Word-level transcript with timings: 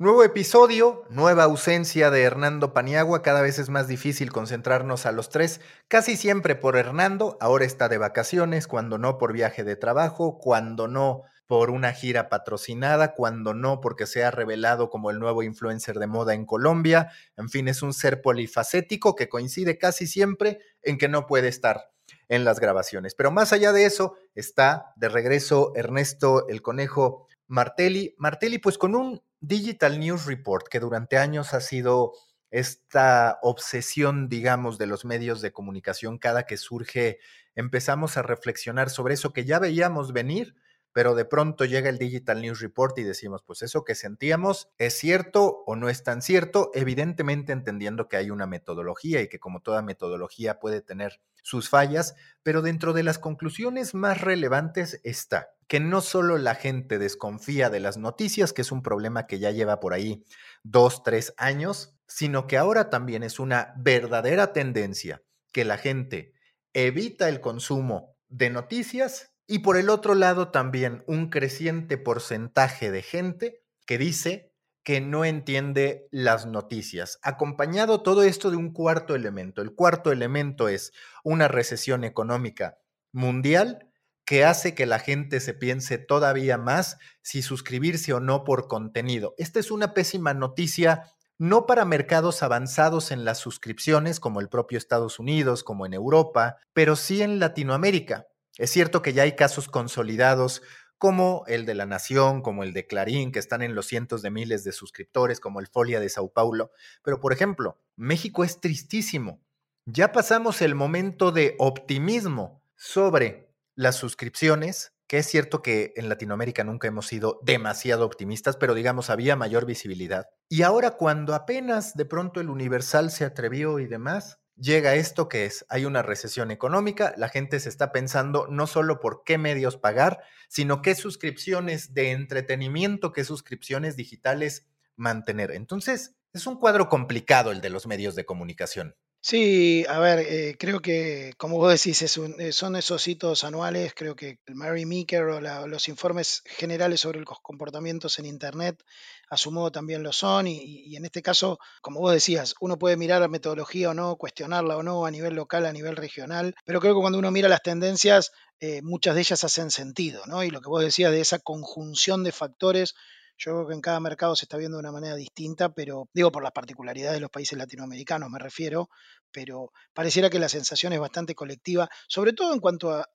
Nuevo 0.00 0.22
episodio, 0.22 1.02
nueva 1.10 1.42
ausencia 1.42 2.12
de 2.12 2.22
Hernando 2.22 2.72
Paniagua, 2.72 3.20
cada 3.20 3.42
vez 3.42 3.58
es 3.58 3.68
más 3.68 3.88
difícil 3.88 4.30
concentrarnos 4.30 5.06
a 5.06 5.10
los 5.10 5.28
tres, 5.28 5.60
casi 5.88 6.16
siempre 6.16 6.54
por 6.54 6.76
Hernando, 6.76 7.36
ahora 7.40 7.64
está 7.64 7.88
de 7.88 7.98
vacaciones, 7.98 8.68
cuando 8.68 8.96
no 8.98 9.18
por 9.18 9.32
viaje 9.32 9.64
de 9.64 9.74
trabajo, 9.74 10.38
cuando 10.38 10.86
no 10.86 11.24
por 11.48 11.70
una 11.70 11.92
gira 11.92 12.28
patrocinada, 12.28 13.16
cuando 13.16 13.54
no 13.54 13.80
porque 13.80 14.06
se 14.06 14.22
ha 14.22 14.30
revelado 14.30 14.88
como 14.88 15.10
el 15.10 15.18
nuevo 15.18 15.42
influencer 15.42 15.98
de 15.98 16.06
moda 16.06 16.32
en 16.32 16.46
Colombia, 16.46 17.10
en 17.36 17.48
fin, 17.48 17.66
es 17.66 17.82
un 17.82 17.92
ser 17.92 18.22
polifacético 18.22 19.16
que 19.16 19.28
coincide 19.28 19.78
casi 19.78 20.06
siempre 20.06 20.60
en 20.80 20.96
que 20.96 21.08
no 21.08 21.26
puede 21.26 21.48
estar 21.48 21.90
en 22.28 22.44
las 22.44 22.60
grabaciones. 22.60 23.16
Pero 23.16 23.32
más 23.32 23.52
allá 23.52 23.72
de 23.72 23.84
eso, 23.84 24.14
está 24.36 24.92
de 24.94 25.08
regreso 25.08 25.72
Ernesto 25.74 26.46
el 26.46 26.62
Conejo 26.62 27.26
Martelli. 27.48 28.14
Martelli, 28.16 28.58
pues 28.58 28.78
con 28.78 28.94
un 28.94 29.20
Digital 29.40 29.98
News 30.00 30.26
Report, 30.26 30.66
que 30.68 30.80
durante 30.80 31.16
años 31.16 31.54
ha 31.54 31.60
sido 31.60 32.12
esta 32.50 33.38
obsesión, 33.42 34.28
digamos, 34.28 34.78
de 34.78 34.86
los 34.86 35.04
medios 35.04 35.40
de 35.40 35.52
comunicación, 35.52 36.18
cada 36.18 36.44
que 36.44 36.56
surge, 36.56 37.18
empezamos 37.54 38.16
a 38.16 38.22
reflexionar 38.22 38.90
sobre 38.90 39.14
eso 39.14 39.32
que 39.32 39.44
ya 39.44 39.58
veíamos 39.58 40.12
venir, 40.12 40.54
pero 40.98 41.14
de 41.14 41.24
pronto 41.24 41.64
llega 41.64 41.88
el 41.90 41.96
Digital 41.96 42.42
News 42.42 42.58
Report 42.58 42.98
y 42.98 43.04
decimos, 43.04 43.44
pues 43.46 43.62
eso 43.62 43.84
que 43.84 43.94
sentíamos 43.94 44.68
es 44.78 44.98
cierto 44.98 45.62
o 45.64 45.76
no 45.76 45.88
es 45.88 46.02
tan 46.02 46.22
cierto, 46.22 46.72
evidentemente 46.74 47.52
entendiendo 47.52 48.08
que 48.08 48.16
hay 48.16 48.30
una 48.30 48.48
metodología 48.48 49.22
y 49.22 49.28
que 49.28 49.38
como 49.38 49.62
toda 49.62 49.80
metodología 49.80 50.58
puede 50.58 50.80
tener 50.80 51.20
sus 51.40 51.68
fallas, 51.68 52.16
pero 52.42 52.62
dentro 52.62 52.94
de 52.94 53.04
las 53.04 53.20
conclusiones 53.20 53.94
más 53.94 54.20
relevantes 54.22 55.00
está 55.04 55.50
que 55.68 55.78
no 55.78 56.00
solo 56.00 56.36
la 56.36 56.56
gente 56.56 56.98
desconfía 56.98 57.70
de 57.70 57.78
las 57.78 57.96
noticias, 57.96 58.52
que 58.52 58.62
es 58.62 58.72
un 58.72 58.82
problema 58.82 59.28
que 59.28 59.38
ya 59.38 59.52
lleva 59.52 59.78
por 59.78 59.94
ahí 59.94 60.24
dos, 60.64 61.04
tres 61.04 61.32
años, 61.36 61.94
sino 62.08 62.48
que 62.48 62.58
ahora 62.58 62.90
también 62.90 63.22
es 63.22 63.38
una 63.38 63.72
verdadera 63.76 64.52
tendencia 64.52 65.22
que 65.52 65.64
la 65.64 65.78
gente 65.78 66.32
evita 66.72 67.28
el 67.28 67.40
consumo 67.40 68.16
de 68.26 68.50
noticias 68.50 69.32
y 69.48 69.60
por 69.60 69.78
el 69.78 69.88
otro 69.88 70.14
lado 70.14 70.50
también 70.50 71.02
un 71.06 71.30
creciente 71.30 71.96
porcentaje 71.96 72.92
de 72.92 73.02
gente 73.02 73.64
que 73.86 73.96
dice 73.96 74.52
que 74.84 75.00
no 75.00 75.24
entiende 75.24 76.06
las 76.10 76.46
noticias. 76.46 77.18
Acompañado 77.22 78.02
todo 78.02 78.22
esto 78.22 78.50
de 78.50 78.56
un 78.56 78.72
cuarto 78.72 79.14
elemento. 79.14 79.62
El 79.62 79.74
cuarto 79.74 80.12
elemento 80.12 80.68
es 80.68 80.92
una 81.24 81.48
recesión 81.48 82.04
económica 82.04 82.78
mundial 83.10 83.90
que 84.26 84.44
hace 84.44 84.74
que 84.74 84.84
la 84.84 84.98
gente 84.98 85.40
se 85.40 85.54
piense 85.54 85.96
todavía 85.96 86.58
más 86.58 86.98
si 87.22 87.40
suscribirse 87.40 88.12
o 88.12 88.20
no 88.20 88.44
por 88.44 88.68
contenido. 88.68 89.34
Esta 89.38 89.60
es 89.60 89.70
una 89.70 89.94
pésima 89.94 90.34
noticia 90.34 91.04
no 91.38 91.64
para 91.66 91.86
mercados 91.86 92.42
avanzados 92.42 93.12
en 93.12 93.24
las 93.24 93.38
suscripciones 93.38 94.20
como 94.20 94.40
el 94.40 94.50
propio 94.50 94.76
Estados 94.76 95.18
Unidos, 95.18 95.64
como 95.64 95.86
en 95.86 95.94
Europa, 95.94 96.56
pero 96.74 96.96
sí 96.96 97.22
en 97.22 97.38
Latinoamérica. 97.38 98.26
Es 98.58 98.70
cierto 98.70 99.02
que 99.02 99.12
ya 99.12 99.22
hay 99.22 99.36
casos 99.36 99.68
consolidados 99.68 100.62
como 100.98 101.44
el 101.46 101.64
de 101.64 101.74
La 101.74 101.86
Nación, 101.86 102.42
como 102.42 102.64
el 102.64 102.72
de 102.72 102.86
Clarín, 102.86 103.30
que 103.30 103.38
están 103.38 103.62
en 103.62 103.74
los 103.74 103.86
cientos 103.86 104.20
de 104.20 104.30
miles 104.30 104.64
de 104.64 104.72
suscriptores, 104.72 105.38
como 105.38 105.60
el 105.60 105.68
Folia 105.68 106.00
de 106.00 106.08
Sao 106.08 106.32
Paulo. 106.32 106.72
Pero, 107.02 107.20
por 107.20 107.32
ejemplo, 107.32 107.80
México 107.96 108.42
es 108.42 108.60
tristísimo. 108.60 109.40
Ya 109.86 110.12
pasamos 110.12 110.60
el 110.60 110.74
momento 110.74 111.30
de 111.30 111.54
optimismo 111.58 112.62
sobre 112.74 113.54
las 113.76 113.94
suscripciones, 113.94 114.92
que 115.06 115.18
es 115.18 115.26
cierto 115.26 115.62
que 115.62 115.94
en 115.96 116.08
Latinoamérica 116.08 116.64
nunca 116.64 116.88
hemos 116.88 117.06
sido 117.06 117.38
demasiado 117.42 118.04
optimistas, 118.04 118.56
pero 118.56 118.74
digamos 118.74 119.08
había 119.08 119.36
mayor 119.36 119.66
visibilidad. 119.66 120.26
Y 120.48 120.62
ahora 120.62 120.90
cuando 120.90 121.34
apenas 121.34 121.94
de 121.94 122.04
pronto 122.04 122.40
el 122.40 122.50
Universal 122.50 123.10
se 123.12 123.24
atrevió 123.24 123.78
y 123.78 123.86
demás, 123.86 124.40
llega 124.58 124.94
esto 124.94 125.28
que 125.28 125.44
es, 125.44 125.64
hay 125.68 125.84
una 125.84 126.02
recesión 126.02 126.50
económica, 126.50 127.14
la 127.16 127.28
gente 127.28 127.60
se 127.60 127.68
está 127.68 127.92
pensando 127.92 128.46
no 128.50 128.66
solo 128.66 129.00
por 129.00 129.22
qué 129.24 129.38
medios 129.38 129.76
pagar, 129.76 130.20
sino 130.48 130.82
qué 130.82 130.94
suscripciones 130.94 131.94
de 131.94 132.10
entretenimiento, 132.10 133.12
qué 133.12 133.24
suscripciones 133.24 133.96
digitales 133.96 134.66
mantener. 134.96 135.52
Entonces, 135.52 136.16
es 136.32 136.46
un 136.46 136.58
cuadro 136.58 136.88
complicado 136.88 137.52
el 137.52 137.60
de 137.60 137.70
los 137.70 137.86
medios 137.86 138.14
de 138.14 138.26
comunicación. 138.26 138.96
Sí, 139.20 139.84
a 139.88 139.98
ver, 139.98 140.20
eh, 140.20 140.56
creo 140.58 140.80
que, 140.80 141.32
como 141.36 141.56
vos 141.58 141.72
decís, 141.72 142.00
es 142.02 142.16
eh, 142.38 142.52
son 142.52 142.76
esos 142.76 143.06
hitos 143.08 143.42
anuales, 143.44 143.92
creo 143.94 144.14
que 144.14 144.38
el 144.46 144.54
Mary 144.54 144.86
Meeker 144.86 145.22
o 145.24 145.40
los 145.66 145.88
informes 145.88 146.42
generales 146.46 147.00
sobre 147.00 147.18
los 147.20 147.40
comportamientos 147.42 148.18
en 148.20 148.26
Internet, 148.26 148.80
a 149.28 149.36
su 149.36 149.50
modo 149.50 149.72
también 149.72 150.02
lo 150.04 150.12
son, 150.12 150.46
y, 150.46 150.94
en 150.96 151.04
este 151.04 151.20
caso, 151.20 151.58
como 151.82 152.00
vos 152.00 152.12
decías, 152.12 152.54
uno 152.60 152.78
puede 152.78 152.96
mirar 152.96 153.20
la 153.20 153.28
metodología 153.28 153.90
o 153.90 153.94
no, 153.94 154.16
cuestionarla 154.16 154.76
o 154.76 154.82
no 154.84 155.04
a 155.04 155.10
nivel 155.10 155.34
local, 155.34 155.66
a 155.66 155.72
nivel 155.72 155.96
regional, 155.96 156.54
pero 156.64 156.80
creo 156.80 156.94
que 156.94 157.00
cuando 157.00 157.18
uno 157.18 157.30
mira 157.32 157.48
las 157.48 157.62
tendencias, 157.62 158.30
eh, 158.60 158.82
muchas 158.82 159.14
de 159.16 159.20
ellas 159.22 159.42
hacen 159.44 159.70
sentido, 159.72 160.22
¿no? 160.26 160.44
Y 160.44 160.50
lo 160.50 160.60
que 160.60 160.68
vos 160.68 160.82
decías 160.82 161.10
de 161.12 161.20
esa 161.20 161.38
conjunción 161.40 162.22
de 162.24 162.32
factores 162.32 162.94
yo 163.38 163.52
creo 163.52 163.68
que 163.68 163.74
en 163.74 163.80
cada 163.80 164.00
mercado 164.00 164.34
se 164.34 164.44
está 164.44 164.56
viendo 164.56 164.76
de 164.76 164.80
una 164.80 164.92
manera 164.92 165.14
distinta, 165.14 165.68
pero 165.68 166.08
digo 166.12 166.32
por 166.32 166.42
las 166.42 166.52
particularidades 166.52 167.14
de 167.14 167.20
los 167.20 167.30
países 167.30 167.56
latinoamericanos 167.56 168.28
me 168.28 168.38
refiero, 168.38 168.90
pero 169.30 169.72
pareciera 169.94 170.28
que 170.28 170.40
la 170.40 170.48
sensación 170.48 170.92
es 170.92 170.98
bastante 170.98 171.34
colectiva, 171.36 171.88
sobre 172.08 172.32
todo 172.32 172.52
en 172.52 172.60
cuanto 172.60 172.90
a, 172.90 173.06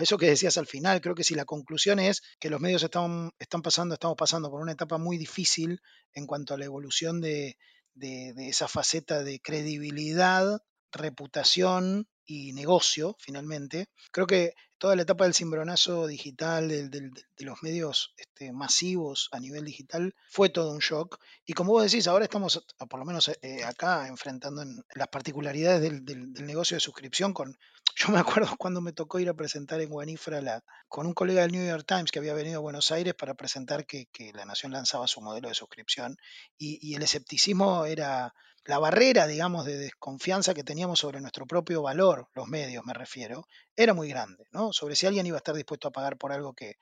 eso 0.00 0.18
que 0.18 0.26
decías 0.26 0.58
al 0.58 0.66
final. 0.66 1.00
Creo 1.00 1.14
que 1.14 1.24
si 1.24 1.34
la 1.34 1.46
conclusión 1.46 1.98
es 1.98 2.22
que 2.38 2.50
los 2.50 2.60
medios 2.60 2.82
están, 2.82 3.30
están 3.38 3.62
pasando, 3.62 3.94
estamos 3.94 4.16
pasando 4.16 4.50
por 4.50 4.60
una 4.60 4.72
etapa 4.72 4.98
muy 4.98 5.16
difícil 5.16 5.80
en 6.12 6.26
cuanto 6.26 6.54
a 6.54 6.58
la 6.58 6.66
evolución 6.66 7.20
de, 7.20 7.56
de 7.94 8.48
esa 8.48 8.68
faceta 8.68 9.22
de 9.22 9.40
credibilidad, 9.40 10.62
reputación 10.92 12.08
y 12.30 12.52
negocio, 12.52 13.16
finalmente. 13.18 13.88
Creo 14.12 14.24
que 14.24 14.54
toda 14.78 14.94
la 14.94 15.02
etapa 15.02 15.24
del 15.24 15.34
cimbronazo 15.34 16.06
digital, 16.06 16.68
de 16.68 17.10
los 17.40 17.60
medios 17.64 18.14
este, 18.16 18.52
masivos 18.52 19.28
a 19.32 19.40
nivel 19.40 19.64
digital, 19.64 20.14
fue 20.28 20.48
todo 20.48 20.70
un 20.70 20.78
shock. 20.78 21.18
Y 21.44 21.54
como 21.54 21.72
vos 21.72 21.82
decís, 21.82 22.06
ahora 22.06 22.26
estamos, 22.26 22.64
por 22.88 23.00
lo 23.00 23.04
menos 23.04 23.32
eh, 23.42 23.64
acá, 23.64 24.06
enfrentando 24.06 24.62
las 24.94 25.08
particularidades 25.08 25.82
del, 26.04 26.32
negocio 26.34 26.76
de 26.76 26.80
suscripción 26.80 27.34
con... 27.34 27.58
Yo 27.96 28.10
me 28.10 28.20
acuerdo 28.20 28.54
cuando 28.56 28.80
me 28.80 28.92
tocó 28.92 29.18
ir 29.18 29.28
a 29.28 29.34
presentar 29.34 29.80
en 29.80 29.90
Guanifra 29.90 30.40
la, 30.40 30.62
con 30.86 31.06
un 31.06 31.14
colega 31.14 31.42
del 31.42 31.50
New 31.50 31.66
York 31.66 31.84
Times 31.84 32.12
que 32.12 32.20
había 32.20 32.34
venido 32.34 32.58
a 32.58 32.62
Buenos 32.62 32.92
Aires 32.92 33.14
para 33.14 33.34
presentar 33.34 33.84
que, 33.84 34.06
La 34.34 34.44
Nación 34.44 34.70
lanzaba 34.70 35.08
su 35.08 35.20
modelo 35.20 35.48
de 35.48 35.54
suscripción 35.54 36.16
y 36.56 36.94
el 36.94 37.02
escepticismo 37.02 37.86
era 37.86 38.32
la 38.64 38.78
barrera, 38.78 39.26
digamos, 39.26 39.64
de 39.64 39.78
desconfianza 39.78 40.54
que 40.54 40.64
teníamos 40.64 40.98
sobre 40.98 41.20
nuestro 41.20 41.46
propio 41.46 41.82
valor, 41.82 42.28
los 42.34 42.46
medios 42.46 42.84
me 42.84 42.92
refiero, 42.92 43.46
era 43.74 43.94
muy 43.94 44.08
grande, 44.08 44.44
¿no? 44.52 44.72
Sobre 44.72 44.96
si 44.96 45.06
alguien 45.06 45.26
iba 45.26 45.36
a 45.36 45.38
estar 45.38 45.54
dispuesto 45.54 45.88
a 45.88 45.92
pagar 45.92 46.18
por 46.18 46.32
algo 46.32 46.52
que, 46.52 46.76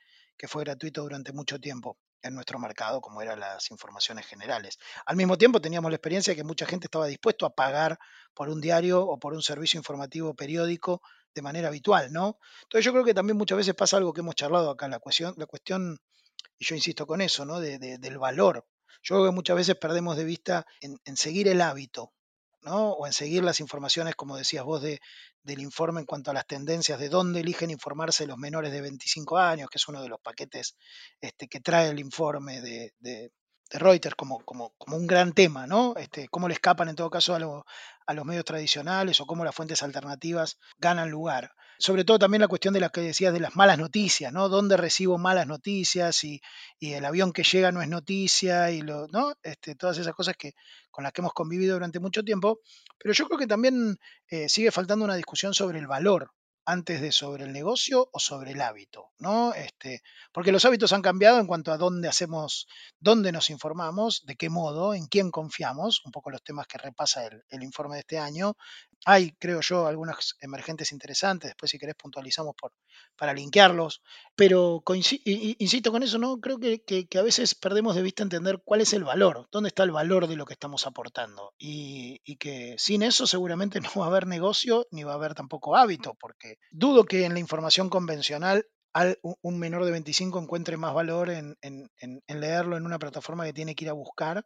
fue 0.47 0.62
gratuito 0.62 1.03
durante 1.03 1.33
mucho 1.33 1.59
tiempo 1.59 1.99
en 2.22 2.34
nuestro 2.34 2.59
mercado, 2.61 3.00
como 3.00 3.22
eran 3.22 3.41
las 3.41 3.71
informaciones 3.72 4.27
generales. 4.27 4.78
Al 5.05 5.17
mismo 5.17 5.37
tiempo 5.37 5.61
teníamos 5.61 5.91
la 5.91 5.97
experiencia 5.97 6.33
de 6.33 6.37
que 6.37 6.44
mucha 6.44 6.65
gente 6.65 6.87
estaba 6.87 7.06
dispuesto 7.06 7.44
a 7.44 7.55
pagar 7.55 7.99
por 8.34 8.49
un 8.49 8.61
diario 8.61 9.03
o 9.03 9.19
por 9.19 9.34
un 9.34 9.43
servicio 9.43 9.78
informativo 9.78 10.34
periódico 10.34 11.03
de 11.34 11.43
manera 11.43 11.69
habitual, 11.69 12.12
¿no? 12.12 12.38
Entonces 12.62 12.84
yo 12.84 12.93
creo 12.93 13.05
que 13.05 13.15
también 13.15 13.37
muchas 13.37 13.59
veces 13.59 13.75
pasa 13.75 13.97
algo 13.97 14.12
que 14.12 14.21
hemos 14.21 14.37
charlado 14.37 14.71
acá, 14.71 14.87
la 14.88 15.00
cuestión, 15.00 15.34
la 15.37 15.47
cuestión 15.47 15.99
y 16.59 16.65
yo 16.65 16.75
insisto 16.75 17.06
con 17.06 17.21
eso, 17.21 17.44
¿no? 17.44 17.61
del 17.61 18.19
valor 18.19 18.65
yo 19.03 19.16
creo 19.16 19.26
que 19.26 19.34
muchas 19.34 19.56
veces 19.56 19.76
perdemos 19.76 20.16
de 20.16 20.25
vista 20.25 20.67
en, 20.81 21.17
seguir 21.17 21.49
el 21.49 21.61
hábito, 21.61 22.12
¿no? 22.62 22.93
O 22.93 23.06
en 23.06 23.12
seguir 23.12 23.44
las 23.44 23.61
informaciones, 23.61 24.14
como 24.14 24.37
decías 24.37 24.64
vos, 24.64 24.82
de, 24.82 25.00
del 25.43 25.61
informe 25.61 26.00
en 26.00 26.06
cuanto 26.06 26.31
a 26.31 26.34
las 26.34 26.46
tendencias 26.46 26.99
de 26.99 27.08
dónde 27.08 27.40
eligen 27.40 27.70
informarse 27.70 28.26
los 28.26 28.38
menores 28.38 28.73
de 28.73 28.81
25 28.81 29.38
años, 29.38 29.70
que 29.70 29.78
es 29.78 29.88
uno 29.88 30.02
de 30.02 30.08
los 30.08 30.20
paquetes 30.20 30.76
este, 31.20 31.49
que 31.49 31.61
trae 31.61 31.90
el 31.90 32.00
informe 32.00 32.61
de, 32.61 32.93
de 32.99 33.31
Reuters 33.70 34.15
como, 34.15 34.44
como, 34.44 34.75
como, 34.79 34.97
un 34.97 35.06
gran 35.06 35.32
tema, 35.32 35.67
¿no? 35.67 35.94
Este, 35.97 36.29
cómo 36.29 36.49
le 36.49 36.55
escapan 36.55 36.88
en 36.88 36.97
todo 36.97 37.11
caso 37.11 37.35
a, 37.35 37.65
a, 38.06 38.15
los 38.15 38.25
medios 38.25 38.44
tradicionales 38.44 39.20
o 39.20 39.26
cómo 39.26 39.44
las 39.44 39.55
fuentes 39.55 39.82
alternativas 39.82 40.59
ganan 40.79 41.11
lugar. 41.11 41.53
Sobre 41.79 42.05
todo 42.05 42.19
también 42.19 42.41
la 42.41 42.49
cuestión 42.49 42.75
de 42.75 42.81
la 42.81 42.88
que 42.88 43.00
decías 43.00 43.32
de 43.32 43.41
las 43.41 43.55
malas 43.55 43.79
noticias, 43.79 44.32
¿no? 44.32 44.49
¿Dónde 44.49 44.76
recibo 44.76 45.19
malas 45.19 45.47
noticias 45.47 46.25
y, 46.25 46.41
y 46.79 46.94
el 46.94 47.05
avión 47.05 47.32
que 47.32 47.44
llega 47.44 47.70
no 47.70 47.82
es 47.82 47.88
noticia 47.88 48.70
y 48.70 48.81
lo, 48.81 49.06
¿no? 49.09 49.35
Este, 49.43 49.75
todas 49.75 49.99
esas 49.99 50.14
cosas 50.14 50.37
que, 50.37 50.55
con 50.91 51.05
las 51.05 51.12
que 51.12 51.21
hemos 51.21 51.35
convivido 51.35 51.75
durante 51.75 52.00
mucho 52.00 52.25
tiempo. 52.25 52.61
Pero 52.99 53.14
yo 53.14 53.26
creo 53.26 53.38
que 53.38 53.47
también 53.47 53.99
eh, 54.29 54.49
sigue 54.49 54.73
faltando 54.73 55.05
una 55.05 55.14
discusión 55.14 55.55
sobre 55.55 55.79
el 55.79 55.87
valor 55.87 56.32
antes 56.69 57.00
de 57.00 57.12
sobre 57.12 57.44
el 57.44 57.53
negocio 57.55 58.11
o 58.12 58.20
sobre 58.20 58.53
el 58.53 58.61
hábito, 58.61 59.09
¿no? 59.19 59.55
Este, 59.55 60.03
porque 60.32 60.53
los 60.53 60.67
hábitos 60.67 60.93
han 60.93 61.00
cambiado 61.00 61.41
en 61.41 61.47
cuanto 61.47 61.73
a 61.73 61.79
dónde 61.79 62.09
hacemos, 62.09 62.69
dónde 63.00 63.32
nos 63.32 63.49
informamos, 63.49 64.26
de 64.26 64.37
qué 64.37 64.50
modo, 64.50 64.93
en 64.93 65.06
quién 65.06 65.31
confiamos, 65.31 66.03
un 66.05 66.12
poco 66.12 66.31
los 66.31 66.43
temas 66.43 66.67
que 66.67 66.76
repasa 66.76 67.26
el, 67.26 67.62
informe 67.62 67.94
de 67.94 68.00
este 68.00 68.19
año, 68.19 68.55
Hay, 69.05 69.33
creo 69.39 69.61
yo, 69.61 69.87
algunos 69.87 70.37
emergentes 70.41 70.93
interesantes, 70.93 71.50
después 71.50 71.71
si 71.71 71.79
querés 71.79 71.95
puntualizamos 71.95 72.55
para 73.17 73.33
linkearlos, 73.33 74.03
pero 74.35 74.83
insisto 75.25 75.91
con 75.93 76.03
eso, 76.03 76.19
¿no? 76.19 76.41
Creo 76.41 76.59
que, 76.59 77.09
a 77.19 77.23
veces 77.23 77.55
perdemos 77.55 77.95
de 77.95 78.03
vista 78.03 78.23
entender 78.23 78.61
cuál 78.65 78.81
es 78.81 78.93
el 78.93 79.05
valor, 79.05 79.49
dónde 79.50 79.69
está 79.69 79.85
el 79.85 79.93
valor 79.93 80.27
de 80.27 80.37
lo 80.37 80.45
que 80.45 80.53
estamos 80.53 80.87
aportando 80.87 81.55
y, 81.59 82.37
que 82.39 82.77
sin 82.79 83.03
eso 83.03 83.27
seguramente 83.27 83.81
no 83.81 83.91
va 83.97 84.06
a 84.06 84.09
haber 84.09 84.27
negocio 84.27 84.87
ni 84.91 85.05
va 85.05 85.12
a 85.12 85.17
haber 85.17 85.35
tampoco 85.35 85.77
hábito, 85.77 86.15
porque 86.21 86.59
dudo 86.71 87.05
que 87.05 87.25
en 87.25 87.35
la 87.35 87.41
información 87.41 87.89
convencional 87.89 88.67
un 89.43 89.59
menor 89.59 89.85
de 89.85 89.93
25 89.93 90.41
encuentre 90.41 90.77
más 90.77 90.93
valor 90.93 91.31
en, 91.31 91.56
leerlo 92.27 92.77
en 92.77 92.85
una 92.85 92.99
plataforma 92.99 93.45
que 93.45 93.53
tiene 93.53 93.75
que 93.75 93.85
ir 93.85 93.91
a 93.91 93.95
buscar 93.95 94.45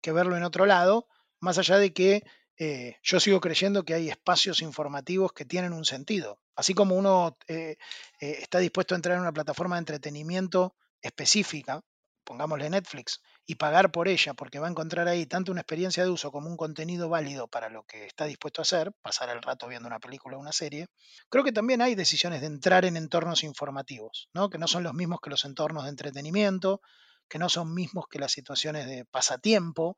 que 0.00 0.12
verlo 0.12 0.36
en 0.36 0.44
otro 0.44 0.66
lado, 0.66 1.06
más 1.40 1.58
allá 1.58 1.78
de 1.78 1.92
que 1.92 2.22
eh, 2.62 2.98
yo 3.02 3.18
sigo 3.20 3.40
creyendo 3.40 3.86
que 3.86 3.94
hay 3.94 4.10
espacios 4.10 4.60
informativos 4.60 5.32
que 5.32 5.46
tienen 5.46 5.72
un 5.72 5.86
sentido. 5.86 6.42
Así 6.54 6.74
como 6.74 6.94
uno 6.94 7.38
eh, 7.48 7.78
eh, 8.20 8.36
está 8.42 8.58
dispuesto 8.58 8.94
a 8.94 8.96
entrar 8.96 9.16
en 9.16 9.22
una 9.22 9.32
plataforma 9.32 9.76
de 9.76 9.78
entretenimiento 9.78 10.76
específica, 11.00 11.80
pongámosle 12.22 12.68
Netflix, 12.68 13.22
y 13.46 13.54
pagar 13.54 13.90
por 13.92 14.08
ella, 14.08 14.34
porque 14.34 14.58
va 14.58 14.66
a 14.66 14.70
encontrar 14.70 15.08
ahí 15.08 15.24
tanto 15.24 15.52
una 15.52 15.62
experiencia 15.62 16.04
de 16.04 16.10
uso 16.10 16.30
como 16.30 16.50
un 16.50 16.58
contenido 16.58 17.08
válido 17.08 17.48
para 17.48 17.70
lo 17.70 17.84
que 17.84 18.04
está 18.04 18.26
dispuesto 18.26 18.60
a 18.60 18.64
hacer, 18.64 18.92
pasar 19.00 19.30
el 19.30 19.40
rato 19.40 19.66
viendo 19.66 19.88
una 19.88 19.98
película 19.98 20.36
o 20.36 20.40
una 20.40 20.52
serie, 20.52 20.88
creo 21.30 21.42
que 21.42 21.52
también 21.52 21.80
hay 21.80 21.94
decisiones 21.94 22.42
de 22.42 22.48
entrar 22.48 22.84
en 22.84 22.98
entornos 22.98 23.42
informativos, 23.42 24.28
¿no? 24.34 24.50
que 24.50 24.58
no 24.58 24.68
son 24.68 24.82
los 24.82 24.92
mismos 24.92 25.20
que 25.22 25.30
los 25.30 25.46
entornos 25.46 25.84
de 25.84 25.90
entretenimiento, 25.90 26.82
que 27.26 27.38
no 27.38 27.48
son 27.48 27.72
mismos 27.72 28.04
que 28.06 28.18
las 28.18 28.32
situaciones 28.32 28.86
de 28.86 29.06
pasatiempo, 29.06 29.96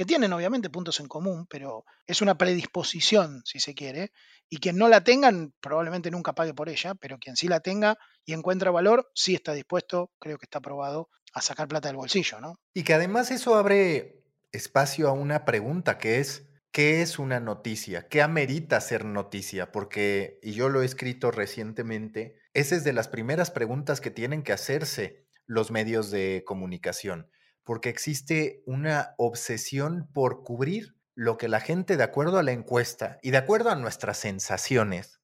que 0.00 0.06
tienen 0.06 0.32
obviamente 0.32 0.70
puntos 0.70 0.98
en 1.00 1.08
común, 1.08 1.46
pero 1.46 1.84
es 2.06 2.22
una 2.22 2.38
predisposición, 2.38 3.42
si 3.44 3.60
se 3.60 3.74
quiere, 3.74 4.12
y 4.48 4.56
quien 4.56 4.78
no 4.78 4.88
la 4.88 5.04
tengan 5.04 5.52
probablemente 5.60 6.10
nunca 6.10 6.32
pague 6.32 6.54
por 6.54 6.70
ella, 6.70 6.94
pero 6.94 7.18
quien 7.18 7.36
sí 7.36 7.48
la 7.48 7.60
tenga 7.60 7.98
y 8.24 8.32
encuentra 8.32 8.70
valor, 8.70 9.10
sí 9.14 9.34
está 9.34 9.52
dispuesto, 9.52 10.10
creo 10.18 10.38
que 10.38 10.46
está 10.46 10.62
probado, 10.62 11.10
a 11.34 11.42
sacar 11.42 11.68
plata 11.68 11.88
del 11.88 11.98
bolsillo, 11.98 12.40
¿no? 12.40 12.54
Y 12.72 12.82
que 12.82 12.94
además 12.94 13.30
eso 13.30 13.56
abre 13.56 14.24
espacio 14.52 15.06
a 15.06 15.12
una 15.12 15.44
pregunta 15.44 15.98
que 15.98 16.18
es, 16.18 16.48
¿qué 16.72 17.02
es 17.02 17.18
una 17.18 17.38
noticia? 17.38 18.08
¿Qué 18.08 18.22
amerita 18.22 18.80
ser 18.80 19.04
noticia? 19.04 19.70
Porque, 19.70 20.38
y 20.42 20.52
yo 20.52 20.70
lo 20.70 20.80
he 20.80 20.86
escrito 20.86 21.30
recientemente, 21.30 22.40
esa 22.54 22.74
es 22.74 22.84
de 22.84 22.94
las 22.94 23.08
primeras 23.08 23.50
preguntas 23.50 24.00
que 24.00 24.10
tienen 24.10 24.44
que 24.44 24.54
hacerse 24.54 25.26
los 25.44 25.70
medios 25.70 26.10
de 26.10 26.42
comunicación, 26.46 27.30
porque 27.64 27.88
existe 27.88 28.62
una 28.66 29.14
obsesión 29.18 30.08
por 30.12 30.42
cubrir 30.42 30.96
lo 31.14 31.36
que 31.36 31.48
la 31.48 31.60
gente, 31.60 31.96
de 31.96 32.02
acuerdo 32.02 32.38
a 32.38 32.42
la 32.42 32.52
encuesta 32.52 33.18
y 33.22 33.30
de 33.30 33.38
acuerdo 33.38 33.70
a 33.70 33.76
nuestras 33.76 34.18
sensaciones, 34.18 35.20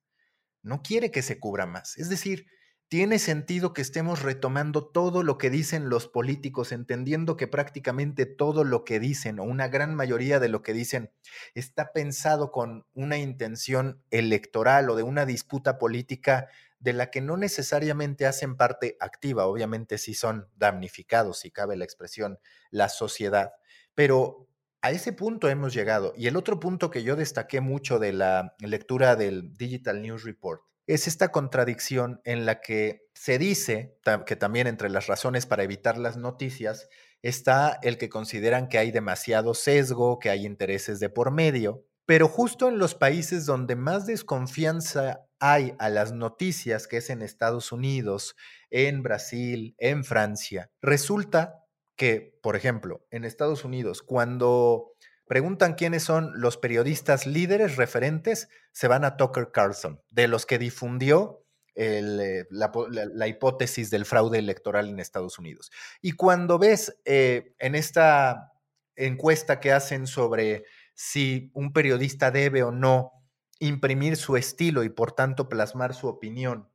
no 0.63 0.83
quiere 0.83 1.11
que 1.11 1.23
se 1.23 1.39
cubra 1.39 1.65
más. 1.67 1.97
Es 1.97 2.09
decir, 2.09 2.47
tiene 2.89 3.19
sentido 3.19 3.73
que 3.73 3.83
estemos 3.83 4.23
retomando 4.23 4.87
todo 4.87 5.25
lo 5.25 5.39
que 5.39 5.51
dicen 5.51 5.89
los 5.89 6.07
políticos, 6.07 6.71
entendiendo 6.71 7.37
que 7.37 7.49
prácticamente 7.49 8.27
todo 8.27 8.63
lo 8.63 8.85
que 8.85 9.01
dicen 9.01 9.41
o 9.41 9.43
una 9.43 9.67
gran 9.67 9.95
mayoría 9.97 10.39
de 10.39 10.49
lo 10.49 10.63
que 10.63 10.73
dicen 10.73 11.11
está 11.55 11.93
pensado 11.93 12.53
con 12.53 12.87
una 12.93 13.19
intención 13.19 14.03
electoral 14.11 14.89
o 14.89 14.95
de 14.95 15.03
una 15.03 15.27
disputa 15.27 15.79
política 15.79 16.49
de 16.79 16.93
la 16.93 17.11
que 17.11 17.21
no 17.21 17.37
necesariamente 17.37 18.27
hacen 18.27 18.57
parte 18.57 18.97
activa, 19.01 19.47
obviamente 19.47 19.99
sí 19.99 20.15
son 20.15 20.49
damnificados, 20.57 21.39
si 21.41 21.51
cabe 21.51 21.77
la 21.77 21.85
expresión, 21.85 22.39
la 22.71 22.89
sociedad, 22.89 23.53
pero 23.95 24.49
a 24.83 24.91
ese 24.91 25.13
punto 25.13 25.49
hemos 25.49 25.75
llegado. 25.75 26.13
Y 26.17 26.29
el 26.29 26.37
otro 26.37 26.61
punto 26.61 26.91
que 26.91 27.03
yo 27.03 27.17
destaqué 27.17 27.61
mucho 27.61 27.99
de 27.99 28.13
la 28.13 28.55
lectura 28.61 29.17
del 29.17 29.53
Digital 29.57 30.03
News 30.03 30.23
Report 30.23 30.63
es 30.87 31.09
esta 31.09 31.33
contradicción 31.33 32.21
en 32.25 32.47
la 32.47 32.61
que 32.61 33.09
se 33.13 33.39
dice 33.39 33.99
que 34.25 34.37
también 34.37 34.69
entre 34.69 34.89
las 34.89 35.09
razones 35.09 35.45
para 35.45 35.65
evitar 35.65 35.99
las 35.99 36.17
noticias 36.17 36.89
está 37.23 37.79
el 37.83 37.99
que 37.99 38.09
consideran 38.09 38.69
que 38.69 38.79
hay 38.79 38.93
demasiado 38.93 39.55
sesgo, 39.55 40.21
que 40.21 40.31
hay 40.31 40.47
intereses 40.47 41.01
de 41.01 41.09
por 41.09 41.33
medio, 41.33 41.85
pero 42.07 42.29
justo 42.29 42.69
en 42.69 42.79
los 42.79 42.95
países 42.95 43.47
donde 43.47 43.77
más 43.77 44.07
desconfianza 44.07 45.27
hay 45.39 45.75
a 45.79 45.91
las 45.91 46.13
noticias, 46.13 46.87
que 46.87 46.99
es 46.99 47.11
en 47.11 47.21
Estados 47.21 47.73
Unidos, 47.73 48.37
en 48.71 49.03
Brasil, 49.03 49.75
en 49.79 50.05
Francia, 50.05 50.71
resulta 50.81 51.65
que, 51.97 52.39
por 52.43 52.57
ejemplo, 52.57 53.05
en 53.11 53.25
Estados 53.25 53.65
Unidos, 53.65 54.03
cuando 54.03 54.93
preguntan 55.27 55.75
quiénes 55.75 56.05
son 56.05 56.31
los 56.41 56.57
periodistas 56.57 57.27
líderes 57.27 57.77
referentes, 57.77 58.49
se 58.73 58.89
van 58.89 59.05
a 59.05 59.17
Tucker 59.17 59.51
Carlson, 59.53 60.01
de 60.11 60.29
los 60.29 60.47
que 60.47 60.59
difundió 60.59 61.45
eh, 61.75 62.47
la, 62.51 63.29
hipótesis 63.29 63.91
del 63.91 64.07
fraude 64.07 64.39
electoral 64.39 64.89
en 64.89 65.01
Estados 65.01 65.39
Unidos. 65.39 65.71
Y 66.01 66.13
cuando 66.13 66.59
ves 66.59 66.97
eh, 67.05 67.55
en 67.59 67.75
esta 67.75 68.53
encuesta 68.95 69.61
que 69.61 69.73
hacen 69.73 70.07
sobre 70.07 70.65
si 70.97 71.51
un 71.55 71.73
periodista 71.73 72.31
debe 72.31 72.63
o 72.63 72.73
no 72.73 73.13
imprimir 73.61 74.17
su 74.17 74.37
estilo 74.37 74.83
y 74.83 74.89
por 74.89 75.13
tanto 75.13 75.49
plasmar 75.49 75.95
su 75.95 76.09
opinión 76.09 76.71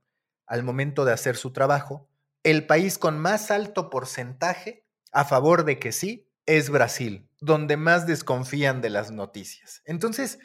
al 0.45 0.63
momento 0.63 1.05
de 1.05 1.11
hacer 1.11 1.35
su 1.35 1.51
trabajo, 1.51 2.07
el 2.43 2.65
país 2.67 2.97
con 2.97 3.19
más 3.19 3.51
alto 3.51 3.89
porcentaje 3.89 4.85
a 5.11 5.25
favor 5.25 5.65
de 5.65 5.79
que 5.79 5.91
sí 5.91 6.29
es 6.45 6.69
Brasil, 6.69 7.29
donde 7.39 7.77
más 7.77 8.07
desconfían 8.07 8.81
de 8.81 8.89
las 8.91 9.11
noticias. 9.11 9.81
Entonces, 9.85 10.39